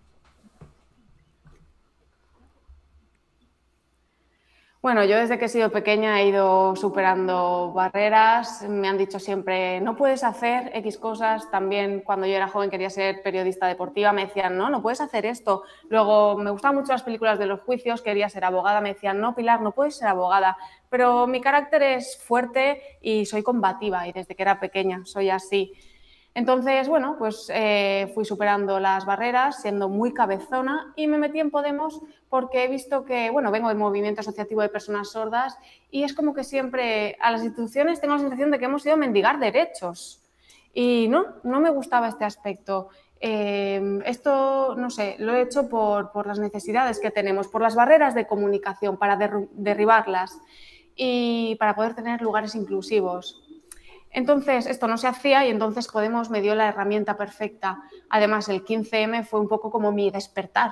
Bueno, 4.81 5.03
yo 5.03 5.17
desde 5.17 5.37
que 5.37 5.45
he 5.45 5.49
sido 5.49 5.73
pequeña 5.73 6.21
he 6.21 6.27
ido 6.27 6.73
superando 6.77 7.73
barreras. 7.73 8.61
Me 8.61 8.87
han 8.87 8.97
dicho 8.97 9.19
siempre, 9.19 9.81
no 9.81 9.97
puedes 9.97 10.23
hacer 10.23 10.71
X 10.73 10.97
cosas. 10.97 11.51
También 11.51 11.99
cuando 11.99 12.25
yo 12.25 12.33
era 12.35 12.47
joven 12.47 12.69
quería 12.69 12.89
ser 12.89 13.21
periodista 13.21 13.67
deportiva, 13.67 14.13
me 14.13 14.27
decían, 14.27 14.57
no, 14.57 14.69
no 14.69 14.81
puedes 14.81 15.01
hacer 15.01 15.25
esto. 15.25 15.63
Luego 15.89 16.37
me 16.37 16.49
gustaban 16.49 16.77
mucho 16.77 16.93
las 16.93 17.03
películas 17.03 17.37
de 17.39 17.47
los 17.47 17.59
juicios, 17.59 18.01
quería 18.01 18.29
ser 18.29 18.45
abogada. 18.45 18.79
Me 18.79 18.93
decían, 18.93 19.19
no, 19.19 19.35
Pilar, 19.35 19.59
no 19.59 19.73
puedes 19.73 19.97
ser 19.97 20.07
abogada. 20.07 20.55
Pero 20.89 21.27
mi 21.27 21.41
carácter 21.41 21.83
es 21.83 22.17
fuerte 22.17 22.81
y 23.01 23.25
soy 23.25 23.43
combativa 23.43 24.07
y 24.07 24.13
desde 24.13 24.33
que 24.33 24.43
era 24.43 24.61
pequeña 24.61 25.01
soy 25.03 25.29
así. 25.29 25.73
Entonces, 26.35 26.87
bueno, 26.87 27.15
pues 27.17 27.51
eh, 27.53 28.11
fui 28.13 28.23
superando 28.23 28.79
las 28.79 29.05
barreras, 29.05 29.61
siendo 29.61 29.89
muy 29.89 30.13
cabezona 30.13 30.93
y 30.95 31.07
me 31.07 31.17
metí 31.17 31.39
en 31.39 31.49
Podemos 31.49 32.01
porque 32.29 32.63
he 32.63 32.67
visto 32.67 33.03
que, 33.03 33.29
bueno, 33.29 33.51
vengo 33.51 33.67
del 33.67 33.77
movimiento 33.77 34.21
asociativo 34.21 34.61
de 34.61 34.69
personas 34.69 35.09
sordas 35.11 35.57
y 35.89 36.03
es 36.03 36.13
como 36.13 36.33
que 36.33 36.43
siempre 36.43 37.17
a 37.19 37.31
las 37.31 37.43
instituciones 37.43 37.99
tengo 37.99 38.13
la 38.13 38.21
sensación 38.21 38.51
de 38.51 38.59
que 38.59 38.65
hemos 38.65 38.85
ido 38.85 38.93
a 38.93 38.97
mendigar 38.97 39.39
derechos. 39.39 40.21
Y 40.73 41.07
no, 41.09 41.25
no 41.43 41.59
me 41.59 41.71
gustaba 41.71 42.07
este 42.07 42.25
aspecto. 42.25 42.89
Eh, 43.19 43.99
esto, 44.05 44.75
no 44.77 44.89
sé, 44.91 45.15
lo 45.19 45.33
he 45.33 45.41
hecho 45.41 45.67
por, 45.67 46.11
por, 46.11 46.27
las 46.27 46.39
necesidades 46.39 46.99
que 46.99 47.11
tenemos, 47.11 47.47
por 47.47 47.61
las 47.61 47.75
barreras 47.75 48.13
de 48.13 48.27
comunicación, 48.27 48.97
para 48.97 49.17
derribarlas 49.17 50.39
y 50.95 51.55
para 51.59 51.75
poder 51.75 51.95
tener 51.95 52.21
lugares 52.21 52.55
inclusivos. 52.55 53.48
Entonces, 54.11 54.65
esto 54.65 54.87
no 54.87 54.97
se 54.97 55.07
hacía 55.07 55.45
y 55.45 55.49
entonces 55.49 55.87
Podemos 55.87 56.29
me 56.29 56.41
dio 56.41 56.55
la 56.55 56.69
herramienta 56.69 57.17
perfecta. 57.17 57.83
Además, 58.09 58.49
el 58.49 58.63
15M 58.63 59.23
fue 59.23 59.39
un 59.39 59.47
poco 59.47 59.69
como 59.69 59.91
mi 59.91 60.09
despertar. 60.09 60.71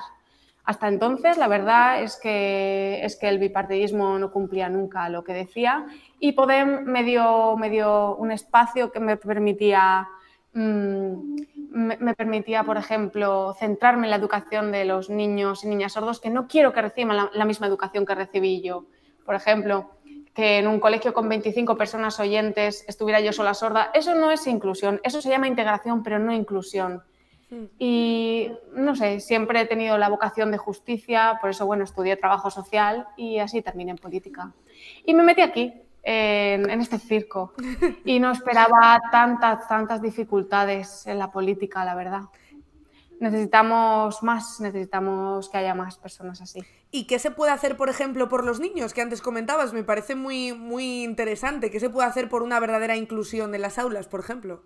Hasta 0.68 0.88
entonces, 0.88 1.38
la 1.38 1.48
verdad 1.48 2.02
es 2.02 2.18
que, 2.22 3.00
es 3.02 3.16
que 3.16 3.28
el 3.28 3.38
bipartidismo 3.38 4.18
no 4.18 4.30
cumplía 4.30 4.68
nunca 4.68 5.08
lo 5.08 5.24
que 5.24 5.32
decía 5.32 5.86
y 6.20 6.32
Podem 6.32 6.84
me 6.84 7.04
dio, 7.04 7.56
me 7.56 7.70
dio 7.70 8.16
un 8.16 8.30
espacio 8.30 8.92
que 8.92 9.00
me 9.00 9.16
permitía, 9.16 10.06
mm, 10.52 11.36
me, 11.70 12.14
permitía, 12.14 12.64
por 12.64 12.76
ejemplo, 12.76 13.54
centrarme 13.58 14.08
en 14.08 14.10
la 14.10 14.16
educación 14.16 14.70
de 14.70 14.84
los 14.84 15.08
niños 15.08 15.64
y 15.64 15.68
niñas 15.68 15.92
sordos 15.94 16.20
que 16.20 16.28
no 16.28 16.46
quiero 16.46 16.74
que 16.74 16.82
reciban 16.82 17.30
la 17.32 17.44
misma 17.46 17.66
educación 17.66 18.04
que 18.04 18.14
recibí 18.14 18.60
yo. 18.60 18.84
Por 19.24 19.36
ejemplo, 19.36 19.90
que 20.38 20.58
en 20.58 20.68
un 20.68 20.78
colegio 20.78 21.12
con 21.12 21.28
25 21.28 21.76
personas 21.76 22.20
oyentes 22.20 22.84
estuviera 22.86 23.20
yo 23.20 23.32
sola 23.32 23.54
sorda, 23.54 23.90
eso 23.92 24.14
no 24.14 24.30
es 24.30 24.46
inclusión, 24.46 25.00
eso 25.02 25.20
se 25.20 25.30
llama 25.30 25.48
integración, 25.48 26.04
pero 26.04 26.20
no 26.20 26.32
inclusión. 26.32 27.02
Hmm. 27.50 27.64
Y 27.76 28.48
no 28.72 28.94
sé, 28.94 29.18
siempre 29.18 29.62
he 29.62 29.66
tenido 29.66 29.98
la 29.98 30.08
vocación 30.08 30.52
de 30.52 30.58
justicia, 30.58 31.38
por 31.40 31.50
eso, 31.50 31.66
bueno, 31.66 31.82
estudié 31.82 32.14
trabajo 32.14 32.52
social 32.52 33.08
y 33.16 33.40
así 33.40 33.62
terminé 33.62 33.90
en 33.90 33.96
política. 33.96 34.52
Y 35.04 35.12
me 35.12 35.24
metí 35.24 35.40
aquí, 35.40 35.74
en, 36.04 36.70
en 36.70 36.80
este 36.82 37.00
circo, 37.00 37.52
y 38.04 38.20
no 38.20 38.30
esperaba 38.30 39.00
tantas, 39.10 39.66
tantas 39.66 40.00
dificultades 40.00 41.04
en 41.08 41.18
la 41.18 41.32
política, 41.32 41.84
la 41.84 41.96
verdad 41.96 42.22
necesitamos 43.20 44.22
más, 44.22 44.60
necesitamos 44.60 45.48
que 45.48 45.58
haya 45.58 45.74
más 45.74 45.98
personas 45.98 46.40
así. 46.40 46.60
¿Y 46.90 47.06
qué 47.06 47.18
se 47.18 47.30
puede 47.30 47.52
hacer, 47.52 47.76
por 47.76 47.88
ejemplo, 47.88 48.28
por 48.28 48.44
los 48.44 48.60
niños 48.60 48.94
que 48.94 49.02
antes 49.02 49.22
comentabas? 49.22 49.72
Me 49.72 49.84
parece 49.84 50.14
muy, 50.14 50.52
muy 50.52 51.04
interesante. 51.04 51.70
¿Qué 51.70 51.80
se 51.80 51.90
puede 51.90 52.08
hacer 52.08 52.28
por 52.28 52.42
una 52.42 52.60
verdadera 52.60 52.96
inclusión 52.96 53.54
en 53.54 53.62
las 53.62 53.78
aulas, 53.78 54.08
por 54.08 54.20
ejemplo? 54.20 54.62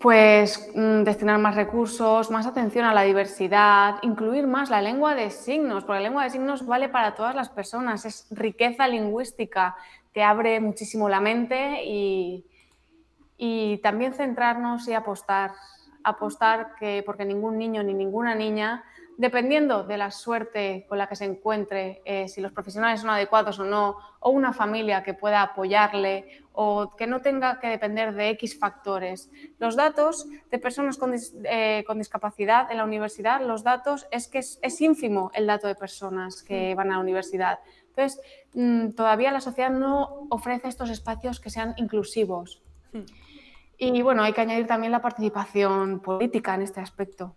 Pues 0.00 0.70
mm, 0.74 1.02
destinar 1.02 1.38
más 1.38 1.54
recursos, 1.54 2.30
más 2.30 2.46
atención 2.46 2.84
a 2.84 2.92
la 2.92 3.02
diversidad, 3.02 3.96
incluir 4.02 4.46
más 4.46 4.68
la 4.68 4.82
lengua 4.82 5.14
de 5.14 5.30
signos, 5.30 5.84
porque 5.84 6.00
la 6.00 6.08
lengua 6.08 6.24
de 6.24 6.30
signos 6.30 6.66
vale 6.66 6.90
para 6.90 7.14
todas 7.14 7.34
las 7.34 7.48
personas, 7.48 8.04
es 8.04 8.26
riqueza 8.30 8.86
lingüística, 8.86 9.76
te 10.12 10.22
abre 10.22 10.60
muchísimo 10.60 11.08
la 11.08 11.20
mente 11.20 11.84
y, 11.84 12.44
y 13.36 13.78
también 13.78 14.14
centrarnos 14.14 14.86
y 14.88 14.94
apostar, 14.94 15.52
apostar 16.02 16.74
que 16.76 17.02
porque 17.04 17.24
ningún 17.24 17.58
niño 17.58 17.82
ni 17.82 17.94
ninguna 17.94 18.34
niña, 18.34 18.84
dependiendo 19.16 19.84
de 19.84 19.96
la 19.96 20.10
suerte 20.10 20.86
con 20.88 20.98
la 20.98 21.08
que 21.08 21.16
se 21.16 21.24
encuentre, 21.24 22.02
eh, 22.04 22.28
si 22.28 22.40
los 22.40 22.52
profesionales 22.52 23.00
son 23.00 23.10
adecuados 23.10 23.58
o 23.58 23.64
no, 23.64 23.96
o 24.20 24.30
una 24.30 24.52
familia 24.52 25.02
que 25.02 25.14
pueda 25.14 25.42
apoyarle 25.42 26.44
o 26.52 26.94
que 26.96 27.06
no 27.06 27.20
tenga 27.20 27.60
que 27.60 27.68
depender 27.68 28.14
de 28.14 28.30
X 28.30 28.58
factores. 28.58 29.30
Los 29.58 29.76
datos 29.76 30.26
de 30.50 30.58
personas 30.58 30.96
con, 30.96 31.14
eh, 31.14 31.84
discapacidad 31.96 32.70
en 32.70 32.78
la 32.78 32.84
universidad, 32.84 33.40
los 33.40 33.62
datos 33.62 34.06
es 34.10 34.28
que 34.28 34.38
es, 34.38 34.80
ínfimo 34.80 35.30
el 35.34 35.46
dato 35.46 35.66
de 35.66 35.74
personas 35.74 36.42
que 36.42 36.74
van 36.74 36.90
a 36.90 36.94
la 36.94 37.00
universidad. 37.00 37.58
Entonces, 37.88 38.20
mm, 38.54 38.90
todavía 38.90 39.30
la 39.30 39.40
sociedad 39.40 39.70
no 39.70 40.26
ofrece 40.30 40.68
estos 40.68 40.90
espacios 40.90 41.40
que 41.40 41.50
sean 41.50 41.74
inclusivos. 41.76 42.62
Y 43.76 44.02
bueno, 44.02 44.22
hay 44.22 44.32
que 44.32 44.40
añadir 44.40 44.66
también 44.66 44.92
la 44.92 45.02
participación 45.02 46.00
política 46.00 46.54
en 46.54 46.62
este 46.62 46.80
aspecto. 46.80 47.34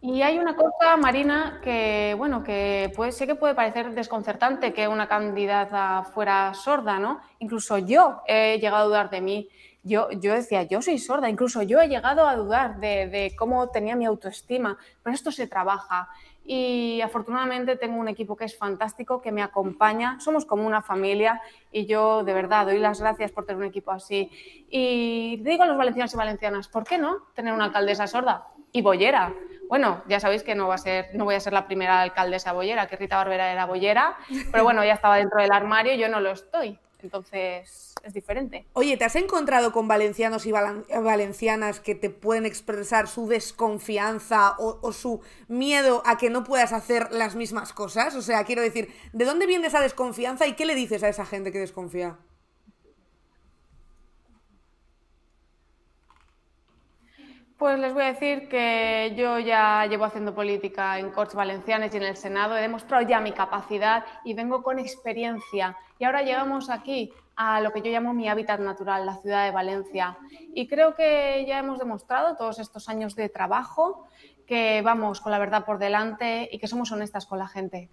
Y 0.00 0.22
hay 0.22 0.38
una 0.38 0.56
cosa, 0.56 0.96
Marina, 0.96 1.60
que 1.62 2.14
bueno, 2.16 2.42
que 2.42 2.92
puede, 2.94 3.12
sé 3.12 3.26
que 3.26 3.34
puede 3.34 3.54
parecer 3.54 3.94
desconcertante 3.94 4.72
que 4.72 4.88
una 4.88 5.08
candidata 5.08 6.04
fuera 6.04 6.54
sorda, 6.54 6.98
¿no? 6.98 7.20
Incluso 7.38 7.78
yo 7.78 8.22
he 8.26 8.58
llegado 8.58 8.84
a 8.84 8.86
dudar 8.86 9.10
de 9.10 9.20
mí. 9.20 9.48
Yo, 9.82 10.10
yo 10.12 10.32
decía, 10.34 10.62
yo 10.62 10.80
soy 10.80 10.98
sorda, 10.98 11.28
incluso 11.28 11.62
yo 11.62 11.80
he 11.80 11.88
llegado 11.88 12.28
a 12.28 12.36
dudar 12.36 12.78
de, 12.78 13.08
de 13.08 13.34
cómo 13.36 13.68
tenía 13.70 13.96
mi 13.96 14.04
autoestima, 14.06 14.78
pero 15.02 15.14
esto 15.14 15.32
se 15.32 15.48
trabaja 15.48 16.08
y 16.44 17.00
afortunadamente 17.00 17.76
tengo 17.76 17.98
un 17.98 18.08
equipo 18.08 18.36
que 18.36 18.44
es 18.44 18.56
fantástico, 18.56 19.20
que 19.20 19.32
me 19.32 19.42
acompaña, 19.42 20.18
somos 20.20 20.44
como 20.44 20.66
una 20.66 20.82
familia 20.82 21.40
y 21.70 21.86
yo 21.86 22.24
de 22.24 22.34
verdad 22.34 22.66
doy 22.66 22.78
las 22.78 23.00
gracias 23.00 23.30
por 23.30 23.46
tener 23.46 23.60
un 23.60 23.68
equipo 23.68 23.92
así. 23.92 24.30
Y 24.68 25.40
digo 25.42 25.62
a 25.62 25.66
los 25.66 25.76
valencianos 25.76 26.12
y 26.14 26.16
valencianas, 26.16 26.68
¿por 26.68 26.84
qué 26.84 26.98
no 26.98 27.28
tener 27.34 27.52
una 27.52 27.66
alcaldesa 27.66 28.06
sorda 28.06 28.48
y 28.72 28.82
bollera? 28.82 29.34
Bueno, 29.68 30.02
ya 30.06 30.20
sabéis 30.20 30.42
que 30.42 30.54
no, 30.54 30.68
va 30.68 30.74
a 30.74 30.78
ser, 30.78 31.10
no 31.14 31.24
voy 31.24 31.34
a 31.34 31.40
ser 31.40 31.52
la 31.52 31.66
primera 31.66 32.02
alcaldesa 32.02 32.52
bollera, 32.52 32.88
que 32.88 32.96
Rita 32.96 33.16
Barbera 33.16 33.52
era 33.52 33.64
bollera, 33.64 34.16
pero 34.50 34.64
bueno, 34.64 34.84
ya 34.84 34.94
estaba 34.94 35.16
dentro 35.16 35.40
del 35.40 35.52
armario 35.52 35.94
y 35.94 35.98
yo 35.98 36.08
no 36.08 36.20
lo 36.20 36.32
estoy. 36.32 36.78
Entonces 37.02 37.94
es 38.02 38.14
diferente. 38.14 38.66
Oye, 38.72 38.96
¿te 38.96 39.04
has 39.04 39.16
encontrado 39.16 39.72
con 39.72 39.88
valencianos 39.88 40.46
y 40.46 40.52
valencianas 40.52 41.80
que 41.80 41.94
te 41.94 42.10
pueden 42.10 42.46
expresar 42.46 43.08
su 43.08 43.28
desconfianza 43.28 44.54
o, 44.58 44.92
su 44.92 45.20
miedo 45.48 46.02
a 46.06 46.18
que 46.18 46.30
no 46.30 46.44
puedas 46.44 46.72
hacer 46.72 47.12
las 47.12 47.34
mismas 47.34 47.72
cosas? 47.72 48.14
O 48.14 48.22
sea, 48.22 48.44
quiero 48.44 48.62
decir, 48.62 48.92
¿de 49.12 49.24
dónde 49.24 49.46
viene 49.46 49.66
esa 49.66 49.80
desconfianza 49.80 50.46
y 50.46 50.54
qué 50.54 50.66
le 50.66 50.74
dices 50.74 51.02
a 51.02 51.08
esa 51.08 51.26
gente 51.26 51.52
que 51.52 51.58
desconfía? 51.58 52.18
Pues 57.62 57.78
les 57.78 57.94
voy 57.94 58.02
a 58.02 58.06
decir 58.06 58.48
que 58.48 59.14
yo 59.16 59.38
ya 59.38 59.86
llevo 59.86 60.04
haciendo 60.04 60.34
política 60.34 60.98
en 60.98 61.12
Cortes 61.12 61.36
Valencianes 61.36 61.94
y 61.94 61.96
en 61.96 62.02
el 62.02 62.16
Senado, 62.16 62.56
he 62.56 62.60
demostrado 62.60 63.06
ya 63.06 63.20
mi 63.20 63.30
capacidad 63.30 64.04
y 64.24 64.34
vengo 64.34 64.64
con 64.64 64.80
experiencia. 64.80 65.76
Y 65.96 66.04
ahora 66.04 66.22
llegamos 66.22 66.70
aquí 66.70 67.12
a 67.36 67.60
lo 67.60 67.70
que 67.70 67.80
yo 67.80 67.92
llamo 67.92 68.14
mi 68.14 68.28
hábitat 68.28 68.58
natural, 68.58 69.06
la 69.06 69.14
ciudad 69.18 69.44
de 69.44 69.52
Valencia. 69.52 70.18
Y 70.56 70.66
creo 70.66 70.96
que 70.96 71.44
ya 71.46 71.60
hemos 71.60 71.78
demostrado 71.78 72.36
todos 72.36 72.58
estos 72.58 72.88
años 72.88 73.14
de 73.14 73.28
trabajo 73.28 74.08
que 74.44 74.82
vamos 74.82 75.20
con 75.20 75.30
la 75.30 75.38
verdad 75.38 75.64
por 75.64 75.78
delante 75.78 76.48
y 76.50 76.58
que 76.58 76.66
somos 76.66 76.90
honestas 76.90 77.26
con 77.26 77.38
la 77.38 77.46
gente. 77.46 77.90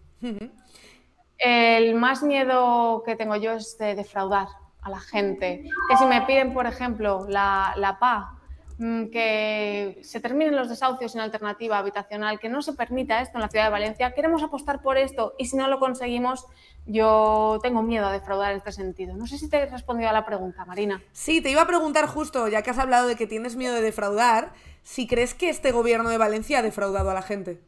El 1.37 1.93
más 1.93 2.23
miedo 2.23 3.03
que 3.05 3.15
tengo 3.15 3.35
yo 3.35 3.51
es 3.51 3.77
de 3.77 3.93
defraudar 3.93 4.47
a 4.81 4.89
la 4.89 4.99
gente. 4.99 5.69
Que 5.91 5.95
si 5.95 6.05
me 6.05 6.23
piden, 6.23 6.55
por 6.55 6.65
ejemplo, 6.65 7.27
la, 7.29 7.75
la 7.77 7.99
PA 7.99 8.38
que 8.79 9.99
se 10.03 10.21
terminen 10.21 10.55
los 10.55 10.69
desahucios 10.69 11.11
sin 11.11 11.21
alternativa 11.21 11.77
habitacional, 11.77 12.39
que 12.39 12.47
no 12.47 12.61
se 12.61 12.73
permita 12.73 13.21
esto 13.21 13.37
en 13.37 13.41
la 13.41 13.49
ciudad 13.49 13.65
de 13.65 13.71
Valencia. 13.71 14.13
Queremos 14.13 14.41
apostar 14.41 14.81
por 14.81 14.97
esto 14.97 15.33
y 15.37 15.47
si 15.47 15.57
no 15.57 15.67
lo 15.67 15.79
conseguimos, 15.79 16.45
yo 16.85 17.59
tengo 17.61 17.81
miedo 17.83 18.07
a 18.07 18.11
defraudar 18.13 18.51
en 18.51 18.57
este 18.57 18.71
sentido. 18.71 19.17
No 19.17 19.27
sé 19.27 19.37
si 19.37 19.49
te 19.49 19.57
he 19.57 19.65
respondido 19.65 20.09
a 20.09 20.13
la 20.13 20.25
pregunta, 20.25 20.63
Marina. 20.63 21.01
Sí, 21.11 21.41
te 21.41 21.51
iba 21.51 21.61
a 21.61 21.67
preguntar 21.67 22.07
justo, 22.07 22.47
ya 22.47 22.61
que 22.61 22.69
has 22.69 22.79
hablado 22.79 23.07
de 23.07 23.15
que 23.15 23.27
tienes 23.27 23.57
miedo 23.57 23.75
de 23.75 23.81
defraudar, 23.81 24.53
si 24.83 25.07
crees 25.07 25.33
que 25.33 25.49
este 25.49 25.71
gobierno 25.71 26.09
de 26.09 26.17
Valencia 26.17 26.59
ha 26.59 26.61
defraudado 26.61 27.09
a 27.09 27.13
la 27.13 27.21
gente. 27.21 27.59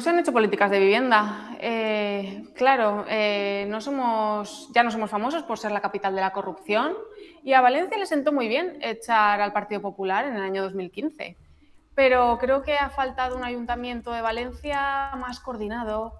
No 0.00 0.04
se 0.04 0.08
han 0.08 0.18
hecho 0.18 0.32
políticas 0.32 0.70
de 0.70 0.78
vivienda. 0.78 1.58
Eh, 1.60 2.44
claro, 2.54 3.04
eh, 3.06 3.66
no 3.68 3.82
somos, 3.82 4.70
ya 4.72 4.82
no 4.82 4.90
somos 4.90 5.10
famosos 5.10 5.42
por 5.42 5.58
ser 5.58 5.72
la 5.72 5.82
capital 5.82 6.14
de 6.14 6.22
la 6.22 6.32
corrupción 6.32 6.94
y 7.44 7.52
a 7.52 7.60
Valencia 7.60 7.98
le 7.98 8.06
sentó 8.06 8.32
muy 8.32 8.48
bien 8.48 8.78
echar 8.80 9.42
al 9.42 9.52
Partido 9.52 9.82
Popular 9.82 10.24
en 10.24 10.36
el 10.36 10.42
año 10.42 10.62
2015. 10.62 11.36
Pero 11.94 12.38
creo 12.40 12.62
que 12.62 12.78
ha 12.78 12.88
faltado 12.88 13.36
un 13.36 13.44
ayuntamiento 13.44 14.10
de 14.12 14.22
Valencia 14.22 15.10
más 15.18 15.38
coordinado, 15.38 16.14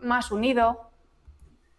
más 0.00 0.32
unido, 0.32 0.90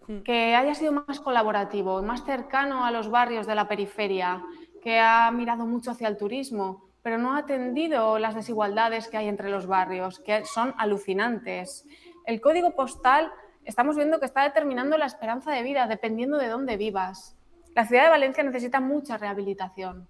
hmm. 0.07 0.19
que 0.19 0.55
haya 0.55 0.73
sido 0.73 0.93
más 0.93 1.19
colaborativo, 1.19 2.01
más 2.01 2.23
cercano 2.23 2.85
a 2.85 2.91
los 2.91 3.09
barrios 3.09 3.45
de 3.45 3.55
la 3.55 3.67
periferia, 3.67 4.41
que 4.81 5.01
ha 5.01 5.29
mirado 5.31 5.65
mucho 5.65 5.91
hacia 5.91 6.07
el 6.07 6.15
turismo 6.15 6.84
pero 7.05 7.19
no 7.19 7.35
ha 7.35 7.37
atendido 7.37 8.17
las 8.17 8.33
desigualdades 8.33 9.09
que 9.09 9.17
hay 9.17 9.27
entre 9.27 9.51
los 9.51 9.67
barrios, 9.67 10.19
que 10.21 10.43
son 10.43 10.73
alucinantes. 10.75 11.85
El 12.25 12.41
código 12.41 12.71
postal 12.71 13.31
estamos 13.63 13.95
viendo 13.95 14.19
que 14.19 14.25
está 14.25 14.41
determinando 14.41 14.97
la 14.97 15.05
esperanza 15.05 15.51
de 15.51 15.61
vida 15.61 15.85
dependiendo 15.85 16.39
de 16.39 16.47
dónde 16.47 16.77
vivas. 16.77 17.37
La 17.75 17.85
ciudad 17.85 18.05
de 18.05 18.09
Valencia 18.09 18.43
necesita 18.43 18.79
mucha 18.79 19.17
rehabilitación. 19.17 20.07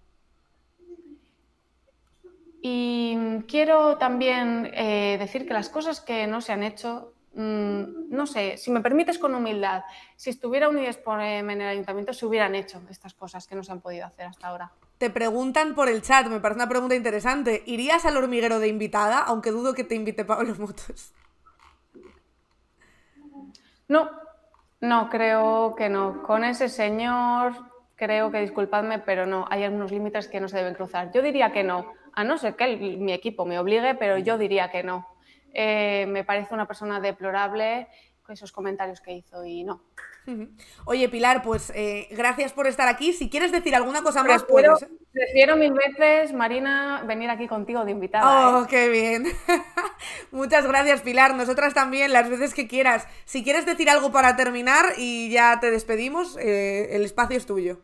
Y 2.61 3.43
quiero 3.45 3.97
también 3.97 4.71
eh, 4.73 5.17
decir 5.19 5.45
que 5.45 5.53
las 5.53 5.67
cosas 5.67 5.99
que 5.99 6.27
no 6.27 6.39
se 6.39 6.53
han 6.53 6.63
hecho, 6.63 7.11
mm, 7.33 8.07
no 8.07 8.25
sé, 8.25 8.55
si 8.55 8.71
me 8.71 8.79
permites 8.79 9.19
con 9.19 9.35
humildad, 9.35 9.83
si 10.15 10.29
estuviera 10.29 10.69
Unides 10.69 11.01
en 11.05 11.49
el 11.49 11.67
ayuntamiento 11.67 12.13
se 12.13 12.25
hubieran 12.25 12.55
hecho 12.55 12.81
estas 12.89 13.13
cosas 13.13 13.47
que 13.47 13.55
no 13.55 13.65
se 13.65 13.73
han 13.73 13.81
podido 13.81 14.05
hacer 14.05 14.27
hasta 14.27 14.47
ahora. 14.47 14.71
Te 15.05 15.11
preguntan 15.11 15.75
por 15.75 15.87
el 15.87 16.01
chat, 16.01 16.25
me 16.25 16.39
parece 16.39 16.61
una 16.61 16.67
pregunta 16.67 16.95
interesante. 16.95 17.61
¿Irías 17.67 18.05
al 18.05 18.17
hormiguero 18.17 18.57
de 18.57 18.69
invitada? 18.69 19.19
Aunque 19.19 19.51
dudo 19.51 19.75
que 19.75 19.83
te 19.83 19.93
invite 19.93 20.25
Pablo 20.25 20.55
Motos. 20.57 21.13
No, 23.87 24.09
no, 24.81 25.07
creo 25.11 25.75
que 25.75 25.89
no. 25.89 26.23
Con 26.23 26.43
ese 26.43 26.69
señor, 26.69 27.53
creo 27.95 28.31
que, 28.31 28.41
disculpadme, 28.41 28.97
pero 28.97 29.27
no, 29.27 29.45
hay 29.47 29.63
algunos 29.63 29.91
límites 29.91 30.27
que 30.27 30.39
no 30.39 30.47
se 30.47 30.57
deben 30.57 30.73
cruzar. 30.73 31.11
Yo 31.11 31.21
diría 31.21 31.51
que 31.51 31.63
no, 31.63 31.93
a 32.13 32.23
no 32.23 32.39
ser 32.39 32.55
que 32.55 32.75
mi 32.75 33.13
equipo 33.13 33.45
me 33.45 33.59
obligue, 33.59 33.93
pero 33.93 34.17
yo 34.17 34.39
diría 34.39 34.71
que 34.71 34.81
no. 34.81 35.07
Eh, 35.53 36.07
me 36.07 36.23
parece 36.23 36.51
una 36.55 36.65
persona 36.65 36.99
deplorable 36.99 37.89
esos 38.33 38.51
comentarios 38.51 39.01
que 39.01 39.13
hizo 39.13 39.45
y 39.45 39.63
no. 39.63 39.83
Oye, 40.85 41.07
Pilar, 41.09 41.43
pues 41.43 41.71
eh, 41.75 42.07
gracias 42.11 42.53
por 42.53 42.67
estar 42.67 42.87
aquí. 42.87 43.13
Si 43.13 43.29
quieres 43.29 43.51
decir 43.51 43.75
alguna 43.75 44.01
cosa 44.01 44.23
más, 44.23 44.43
puedes. 44.43 44.81
¿eh? 44.81 44.87
Prefiero 45.11 45.55
mil 45.55 45.73
veces, 45.73 46.33
Marina, 46.33 47.03
venir 47.05 47.29
aquí 47.29 47.47
contigo 47.47 47.85
de 47.85 47.91
invitada. 47.91 48.57
Oh, 48.57 48.63
¿eh? 48.63 48.67
qué 48.69 48.89
bien. 48.89 49.25
Muchas 50.31 50.65
gracias, 50.67 51.01
Pilar. 51.01 51.35
Nosotras 51.35 51.73
también, 51.73 52.11
las 52.11 52.29
veces 52.29 52.53
que 52.53 52.67
quieras. 52.67 53.07
Si 53.25 53.43
quieres 53.43 53.65
decir 53.65 53.89
algo 53.89 54.11
para 54.11 54.35
terminar 54.35 54.85
y 54.97 55.29
ya 55.29 55.59
te 55.59 55.69
despedimos, 55.71 56.37
el 56.37 57.03
espacio 57.03 57.37
es 57.37 57.45
tuyo. 57.45 57.81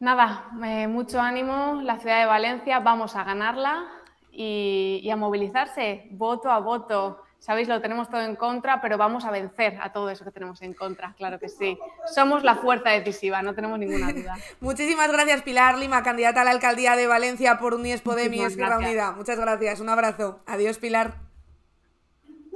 Nada, 0.00 0.50
mucho 0.88 1.20
ánimo. 1.20 1.80
La 1.82 1.98
ciudad 1.98 2.20
de 2.20 2.26
Valencia, 2.26 2.80
vamos 2.80 3.16
a 3.16 3.24
ganarla 3.24 3.86
y 4.30 5.08
a 5.10 5.16
movilizarse 5.16 6.06
voto 6.12 6.50
a 6.50 6.60
voto 6.60 7.22
sabéis, 7.38 7.68
lo 7.68 7.80
tenemos 7.80 8.08
todo 8.08 8.20
en 8.20 8.36
contra, 8.36 8.80
pero 8.80 8.98
vamos 8.98 9.24
a 9.24 9.30
vencer 9.30 9.78
a 9.80 9.92
todo 9.92 10.10
eso 10.10 10.24
que 10.24 10.30
tenemos 10.30 10.60
en 10.62 10.74
contra, 10.74 11.14
claro 11.16 11.38
que 11.38 11.48
sí. 11.48 11.78
Somos 12.12 12.44
la 12.44 12.56
fuerza 12.56 12.90
decisiva, 12.90 13.42
no 13.42 13.54
tenemos 13.54 13.78
ninguna 13.78 14.12
duda. 14.12 14.36
Muchísimas 14.60 15.10
gracias, 15.10 15.42
Pilar 15.42 15.78
Lima, 15.78 16.02
candidata 16.02 16.42
a 16.42 16.44
la 16.44 16.50
alcaldía 16.50 16.96
de 16.96 17.06
Valencia 17.06 17.58
por 17.58 17.74
Unies 17.74 18.00
Podem 18.00 18.32
y 18.34 18.42
Esquerra 18.42 18.78
Unida. 18.78 19.12
Muchas 19.12 19.38
gracias, 19.38 19.80
un 19.80 19.88
abrazo. 19.88 20.40
Adiós, 20.46 20.78
Pilar. 20.78 21.14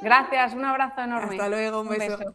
Gracias, 0.02 0.54
un 0.54 0.64
abrazo 0.64 1.00
enorme. 1.00 1.36
Hasta 1.36 1.48
luego, 1.48 1.80
un, 1.82 1.88
beso. 1.88 2.34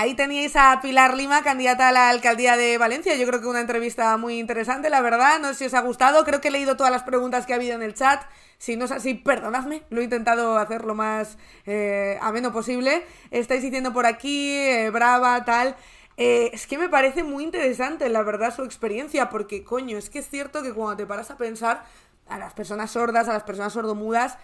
Ahí 0.00 0.14
teníais 0.14 0.54
a 0.54 0.80
Pilar 0.80 1.16
Lima, 1.16 1.42
candidata 1.42 1.88
a 1.88 1.90
la 1.90 2.08
alcaldía 2.08 2.56
de 2.56 2.78
Valencia. 2.78 3.16
Yo 3.16 3.26
creo 3.26 3.40
que 3.40 3.48
una 3.48 3.60
entrevista 3.60 4.16
muy 4.16 4.38
interesante, 4.38 4.90
la 4.90 5.00
verdad. 5.00 5.40
No 5.40 5.48
sé 5.48 5.54
si 5.54 5.64
os 5.64 5.74
ha 5.74 5.80
gustado. 5.80 6.24
Creo 6.24 6.40
que 6.40 6.46
he 6.46 6.50
leído 6.52 6.76
todas 6.76 6.92
las 6.92 7.02
preguntas 7.02 7.46
que 7.46 7.52
ha 7.52 7.56
habido 7.56 7.74
en 7.74 7.82
el 7.82 7.94
chat. 7.94 8.22
Si 8.58 8.76
no 8.76 8.84
es 8.84 8.92
así, 8.92 9.14
perdonadme. 9.14 9.82
Lo 9.90 10.00
he 10.00 10.04
intentado 10.04 10.56
hacer 10.56 10.84
lo 10.84 10.94
más 10.94 11.36
eh, 11.66 12.16
ameno 12.22 12.52
posible. 12.52 13.04
Estáis 13.32 13.60
diciendo 13.60 13.92
por 13.92 14.06
aquí, 14.06 14.52
eh, 14.52 14.90
brava, 14.90 15.44
tal. 15.44 15.74
Eh, 16.16 16.50
es 16.52 16.68
que 16.68 16.78
me 16.78 16.88
parece 16.88 17.24
muy 17.24 17.42
interesante, 17.42 18.08
la 18.08 18.22
verdad, 18.22 18.54
su 18.54 18.62
experiencia. 18.62 19.28
Porque, 19.28 19.64
coño, 19.64 19.98
es 19.98 20.10
que 20.10 20.20
es 20.20 20.28
cierto 20.30 20.62
que 20.62 20.72
cuando 20.72 20.96
te 20.96 21.06
paras 21.06 21.32
a 21.32 21.36
pensar 21.36 21.82
a 22.28 22.38
las 22.38 22.54
personas 22.54 22.92
sordas, 22.92 23.26
a 23.26 23.32
las 23.32 23.42
personas 23.42 23.72
sordomudas, 23.72 24.38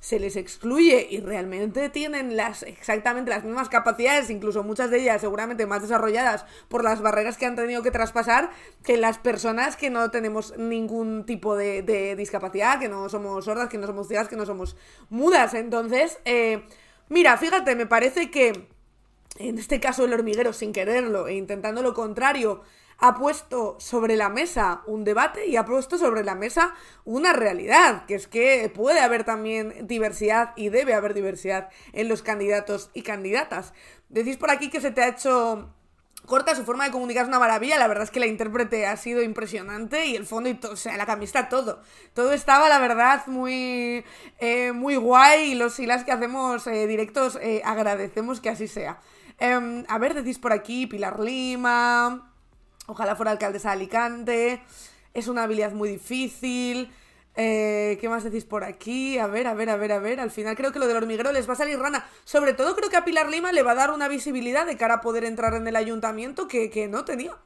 se 0.00 0.20
les 0.20 0.36
excluye 0.36 1.06
y 1.10 1.20
realmente 1.20 1.88
tienen 1.88 2.36
las 2.36 2.62
exactamente 2.62 3.30
las 3.30 3.44
mismas 3.44 3.68
capacidades, 3.68 4.30
incluso 4.30 4.62
muchas 4.62 4.90
de 4.90 5.00
ellas 5.00 5.20
seguramente 5.20 5.66
más 5.66 5.82
desarrolladas 5.82 6.44
por 6.68 6.84
las 6.84 7.00
barreras 7.00 7.36
que 7.36 7.46
han 7.46 7.56
tenido 7.56 7.82
que 7.82 7.90
traspasar 7.90 8.50
que 8.84 8.96
las 8.96 9.18
personas 9.18 9.76
que 9.76 9.90
no 9.90 10.10
tenemos 10.10 10.56
ningún 10.58 11.26
tipo 11.26 11.56
de, 11.56 12.14
discapacidad, 12.16 12.78
que 12.78 12.88
no 12.88 13.08
somos 13.08 13.44
sordas, 13.44 13.68
que 13.68 13.78
no 13.78 13.86
somos 13.86 14.08
ciegas, 14.08 14.28
que 14.28 14.36
no 14.36 14.46
somos 14.46 14.76
mudas. 15.10 15.54
Entonces, 15.54 16.18
eh, 16.24 16.64
mira, 17.08 17.36
fíjate, 17.36 17.74
me 17.74 17.86
parece 17.86 18.30
que 18.30 18.68
en 19.38 19.58
este 19.58 19.80
caso 19.80 20.04
el 20.04 20.12
hormiguero, 20.12 20.52
sin 20.52 20.72
quererlo 20.72 21.28
e 21.28 21.34
intentando 21.34 21.82
lo 21.82 21.94
contrario, 21.94 22.62
ha 22.98 23.14
puesto 23.14 23.76
sobre 23.78 24.16
la 24.16 24.28
mesa 24.28 24.82
un 24.86 25.04
debate 25.04 25.46
y 25.46 25.56
ha 25.56 25.64
puesto 25.64 25.98
sobre 25.98 26.24
la 26.24 26.34
mesa 26.34 26.74
una 27.04 27.32
realidad, 27.32 28.06
que 28.06 28.14
es 28.14 28.26
que 28.26 28.70
puede 28.74 29.00
haber 29.00 29.24
también 29.24 29.86
diversidad 29.86 30.52
y 30.56 30.70
debe 30.70 30.94
haber 30.94 31.14
diversidad 31.14 31.68
en 31.92 32.08
los 32.08 32.22
candidatos 32.22 32.90
y 32.94 33.02
candidatas. 33.02 33.74
Decís 34.08 34.36
por 34.36 34.50
aquí 34.50 34.70
que 34.70 34.80
se 34.80 34.90
te 34.90 35.02
ha 35.02 35.08
hecho 35.08 35.70
corta, 36.26 36.54
su 36.54 36.64
forma 36.64 36.84
de 36.84 36.90
comunicar 36.90 37.22
es 37.22 37.28
una 37.28 37.38
maravilla, 37.38 37.78
la 37.78 37.86
verdad 37.86 38.04
es 38.04 38.10
que 38.10 38.20
la 38.20 38.26
intérprete 38.26 38.86
ha 38.86 38.96
sido 38.96 39.22
impresionante 39.22 40.06
y 40.06 40.16
el 40.16 40.26
fondo 40.26 40.48
y 40.48 40.54
todo, 40.54 40.72
o 40.72 40.76
sea, 40.76 40.96
la 40.96 41.06
camiseta, 41.06 41.48
todo. 41.48 41.80
Todo 42.14 42.32
estaba, 42.32 42.68
la 42.68 42.78
verdad, 42.78 43.26
muy, 43.26 44.04
eh, 44.38 44.72
muy 44.72 44.96
guay 44.96 45.52
y 45.52 45.54
los 45.54 45.78
y 45.78 45.86
que 45.86 46.12
hacemos 46.12 46.66
eh, 46.66 46.86
directos 46.86 47.38
eh, 47.40 47.62
agradecemos 47.64 48.40
que 48.40 48.50
así 48.50 48.68
sea. 48.68 48.98
Em, 49.38 49.84
a 49.88 49.98
ver, 49.98 50.14
decís 50.14 50.38
por 50.38 50.52
aquí 50.52 50.86
Pilar 50.86 51.20
Lima, 51.20 52.32
Ojalá 52.86 53.16
fuera 53.16 53.32
alcaldesa 53.32 53.70
de 53.70 53.74
Alicante. 53.74 54.62
Es 55.12 55.28
una 55.28 55.44
habilidad 55.44 55.72
muy 55.72 55.88
difícil. 55.88 56.90
Eh, 57.38 57.98
¿Qué 58.00 58.08
más 58.08 58.24
decís 58.24 58.44
por 58.44 58.64
aquí? 58.64 59.18
A 59.18 59.26
ver, 59.26 59.46
a 59.46 59.54
ver, 59.54 59.68
a 59.70 59.76
ver, 59.76 59.92
a 59.92 59.98
ver. 59.98 60.20
Al 60.20 60.30
final 60.30 60.56
creo 60.56 60.72
que 60.72 60.78
lo 60.78 60.86
del 60.86 60.96
hormiguero 60.96 61.32
les 61.32 61.48
va 61.48 61.52
a 61.52 61.56
salir 61.56 61.78
rana. 61.78 62.08
Sobre 62.24 62.54
todo 62.54 62.74
creo 62.76 62.88
que 62.88 62.96
a 62.96 63.04
Pilar 63.04 63.28
Lima 63.28 63.52
le 63.52 63.62
va 63.62 63.72
a 63.72 63.74
dar 63.76 63.90
una 63.90 64.08
visibilidad 64.08 64.66
de 64.66 64.76
cara 64.76 64.94
a 64.94 65.00
poder 65.00 65.24
entrar 65.24 65.54
en 65.54 65.66
el 65.66 65.76
ayuntamiento 65.76 66.48
que, 66.48 66.88
no 66.88 67.04
tenía. 67.04 67.36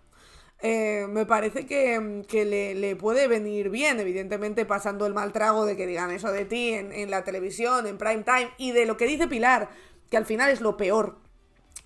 Eh, 0.62 1.06
me 1.08 1.24
parece 1.24 1.66
que, 1.66 2.74
le, 2.76 2.96
puede 2.96 3.26
venir 3.26 3.70
bien, 3.70 3.98
evidentemente 3.98 4.66
pasando 4.66 5.06
el 5.06 5.14
mal 5.14 5.32
trago 5.32 5.64
de 5.64 5.76
que 5.76 5.86
digan 5.86 6.10
eso 6.10 6.30
de 6.30 6.44
ti 6.44 6.74
en, 6.74 6.92
en 6.92 7.10
la 7.10 7.24
televisión, 7.24 7.86
en 7.86 7.96
prime 7.96 8.24
time, 8.24 8.50
y 8.58 8.72
de 8.72 8.84
lo 8.84 8.98
que 8.98 9.06
dice 9.06 9.26
Pilar, 9.26 9.70
que 10.10 10.18
al 10.18 10.26
final 10.26 10.50
es 10.50 10.60
lo 10.60 10.76
peor. 10.76 11.16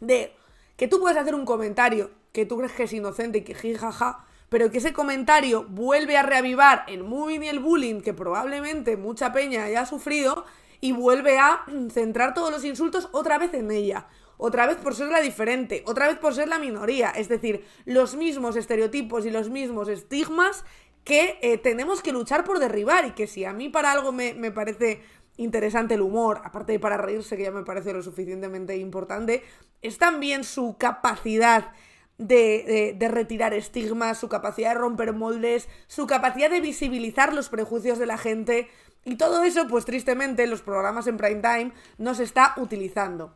De 0.00 0.32
que 0.76 0.88
tú 0.88 0.98
puedes 1.00 1.16
hacer 1.16 1.36
un 1.36 1.44
comentario 1.44 2.10
que 2.34 2.44
tú 2.44 2.58
crees 2.58 2.72
que 2.72 2.82
es 2.82 2.92
inocente 2.92 3.38
y 3.38 3.42
que 3.42 3.54
jijaja, 3.54 4.26
pero 4.48 4.68
que 4.72 4.78
ese 4.78 4.92
comentario 4.92 5.64
vuelve 5.68 6.16
a 6.16 6.24
reavivar 6.24 6.84
el 6.88 7.04
moving 7.04 7.44
y 7.44 7.48
el 7.48 7.60
bullying 7.60 8.00
que 8.00 8.12
probablemente 8.12 8.96
mucha 8.96 9.32
peña 9.32 9.62
haya 9.62 9.86
sufrido 9.86 10.44
y 10.80 10.90
vuelve 10.90 11.38
a 11.38 11.64
centrar 11.90 12.34
todos 12.34 12.50
los 12.50 12.64
insultos 12.64 13.08
otra 13.12 13.38
vez 13.38 13.54
en 13.54 13.70
ella. 13.70 14.08
Otra 14.36 14.66
vez 14.66 14.78
por 14.78 14.96
ser 14.96 15.10
la 15.10 15.20
diferente, 15.20 15.84
otra 15.86 16.08
vez 16.08 16.18
por 16.18 16.34
ser 16.34 16.48
la 16.48 16.58
minoría. 16.58 17.10
Es 17.10 17.28
decir, 17.28 17.64
los 17.84 18.16
mismos 18.16 18.56
estereotipos 18.56 19.24
y 19.26 19.30
los 19.30 19.48
mismos 19.48 19.88
estigmas 19.88 20.64
que 21.04 21.38
eh, 21.40 21.56
tenemos 21.56 22.02
que 22.02 22.10
luchar 22.10 22.42
por 22.42 22.58
derribar 22.58 23.06
y 23.06 23.12
que 23.12 23.28
si 23.28 23.44
a 23.44 23.52
mí 23.52 23.68
para 23.68 23.92
algo 23.92 24.10
me, 24.10 24.34
me 24.34 24.50
parece 24.50 25.02
interesante 25.36 25.94
el 25.94 26.02
humor, 26.02 26.42
aparte 26.44 26.72
de 26.72 26.80
para 26.80 26.96
reírse, 26.96 27.36
que 27.36 27.44
ya 27.44 27.52
me 27.52 27.62
parece 27.62 27.92
lo 27.92 28.02
suficientemente 28.02 28.76
importante, 28.76 29.44
es 29.82 29.98
también 29.98 30.42
su 30.42 30.76
capacidad 30.78 31.72
de, 32.18 32.96
retirar 33.10 33.54
estigmas, 33.54 34.18
su 34.18 34.28
capacidad 34.28 34.70
de 34.70 34.78
romper 34.78 35.12
moldes, 35.12 35.68
su 35.86 36.06
capacidad 36.06 36.50
de 36.50 36.60
visibilizar 36.60 37.32
los 37.32 37.48
prejuicios 37.48 37.98
de 37.98 38.06
la 38.06 38.18
gente. 38.18 38.68
Y 39.04 39.16
todo 39.16 39.42
eso, 39.44 39.66
pues 39.68 39.84
tristemente, 39.84 40.46
los 40.46 40.62
programas 40.62 41.06
en 41.06 41.16
prime 41.16 41.40
time 41.40 41.72
no 41.98 42.14
se 42.14 42.24
está 42.24 42.54
utilizando. 42.56 43.34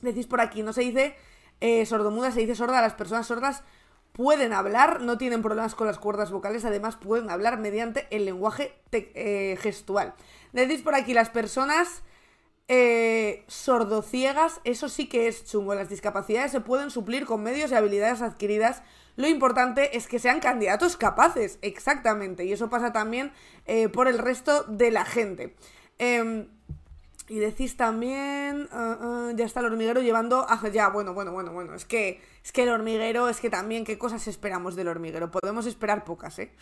Decís 0.00 0.26
por 0.26 0.40
aquí, 0.40 0.62
no 0.62 0.72
se 0.72 0.82
dice 0.82 1.16
eh, 1.60 1.86
sordomuda, 1.86 2.30
se 2.30 2.40
dice 2.40 2.54
sorda. 2.54 2.80
Las 2.80 2.94
personas 2.94 3.26
sordas 3.26 3.62
pueden 4.12 4.52
hablar, 4.52 5.02
no 5.02 5.18
tienen 5.18 5.42
problemas 5.42 5.74
con 5.74 5.86
las 5.86 5.98
cuerdas 5.98 6.30
vocales, 6.30 6.64
además 6.64 6.96
pueden 6.96 7.30
hablar 7.30 7.58
mediante 7.58 8.06
el 8.10 8.24
lenguaje 8.24 8.74
eh, 8.92 9.58
gestual. 9.60 10.14
Decís 10.52 10.82
por 10.82 10.94
aquí, 10.94 11.12
las 11.12 11.30
personas 11.30 12.02
eh, 12.68 13.44
sordociegas, 13.46 14.60
eso 14.64 14.88
sí 14.88 15.08
que 15.08 15.28
es 15.28 15.44
chungo. 15.44 15.74
Las 15.74 15.88
discapacidades 15.88 16.52
se 16.52 16.60
pueden 16.60 16.90
suplir 16.90 17.24
con 17.24 17.42
medios 17.42 17.70
y 17.70 17.74
habilidades 17.74 18.22
adquiridas. 18.22 18.82
Lo 19.16 19.28
importante 19.28 19.96
es 19.96 20.08
que 20.08 20.18
sean 20.18 20.40
candidatos 20.40 20.96
capaces, 20.96 21.58
exactamente. 21.62 22.44
Y 22.44 22.52
eso 22.52 22.68
pasa 22.68 22.92
también 22.92 23.32
eh, 23.66 23.88
por 23.88 24.08
el 24.08 24.18
resto 24.18 24.64
de 24.64 24.90
la 24.90 25.04
gente. 25.04 25.54
Em, 25.98 26.48
y 27.28 27.38
decís 27.38 27.76
también, 27.76 28.68
ah, 28.70 28.98
ah, 29.00 29.32
ya 29.34 29.44
está 29.44 29.60
el 29.60 29.66
hormiguero 29.66 30.00
llevando, 30.00 30.46
ah, 30.48 30.60
ya, 30.68 30.88
bueno, 30.88 31.12
bueno, 31.14 31.32
bueno, 31.32 31.52
bueno, 31.52 31.74
es 31.74 31.84
que, 31.84 32.20
es 32.44 32.52
que 32.52 32.62
el 32.64 32.68
hormiguero, 32.68 33.28
es 33.28 33.40
que 33.40 33.50
también, 33.50 33.84
¿qué 33.84 33.98
cosas 33.98 34.28
esperamos 34.28 34.76
del 34.76 34.88
hormiguero? 34.88 35.30
Podemos 35.30 35.66
esperar 35.66 36.04
pocas, 36.04 36.38
¿eh? 36.38 36.52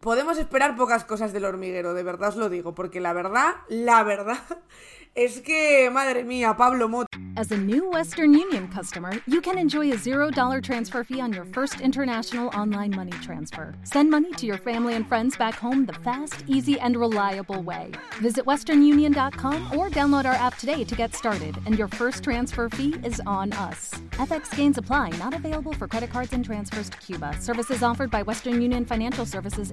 Podemos 0.00 0.38
esperar 0.38 0.76
pocas 0.76 1.04
cosas 1.04 1.34
del 1.34 1.44
hormiguero, 1.44 1.92
de 1.92 2.02
verdad 2.02 2.30
os 2.30 2.36
lo 2.36 2.48
digo, 2.48 2.74
porque 2.74 3.00
la 3.00 3.12
verdad, 3.12 3.56
la 3.68 4.02
verdad 4.02 4.38
Es 5.16 5.40
que, 5.40 5.90
madre 5.90 6.22
mía, 6.22 6.56
Pablo 6.56 6.88
Mota. 6.88 7.08
As 7.36 7.50
a 7.50 7.56
new 7.56 7.90
Western 7.90 8.32
Union 8.32 8.68
customer, 8.68 9.12
you 9.26 9.40
can 9.40 9.58
enjoy 9.58 9.90
a 9.92 9.96
$0 9.96 10.62
transfer 10.62 11.04
fee 11.04 11.20
on 11.20 11.32
your 11.32 11.44
first 11.46 11.80
international 11.80 12.48
online 12.48 12.94
money 12.94 13.12
transfer. 13.22 13.74
Send 13.82 14.10
money 14.10 14.32
to 14.34 14.46
your 14.46 14.58
family 14.58 14.94
and 14.94 15.08
friends 15.08 15.36
back 15.36 15.54
home 15.54 15.86
the 15.86 15.94
fast, 15.94 16.44
easy, 16.46 16.78
and 16.78 16.96
reliable 16.96 17.62
way. 17.62 17.92
Visit 18.20 18.44
westernunion.com 18.44 19.76
or 19.76 19.90
download 19.90 20.26
our 20.26 20.34
app 20.34 20.58
today 20.58 20.84
to 20.84 20.94
get 20.94 21.14
started, 21.14 21.56
and 21.66 21.76
your 21.78 21.88
first 21.88 22.22
transfer 22.22 22.68
fee 22.68 22.94
is 23.02 23.20
on 23.26 23.52
us. 23.52 23.90
FX 24.12 24.54
gains 24.54 24.78
apply, 24.78 25.10
not 25.18 25.34
available 25.34 25.72
for 25.72 25.88
credit 25.88 26.10
cards 26.10 26.32
and 26.32 26.44
transfers 26.44 26.88
to 26.90 26.96
Cuba. 26.98 27.36
Services 27.40 27.82
offered 27.82 28.10
by 28.10 28.22
Western 28.22 28.60
Union 28.60 28.84
Financial 28.84 29.24
Services, 29.24 29.72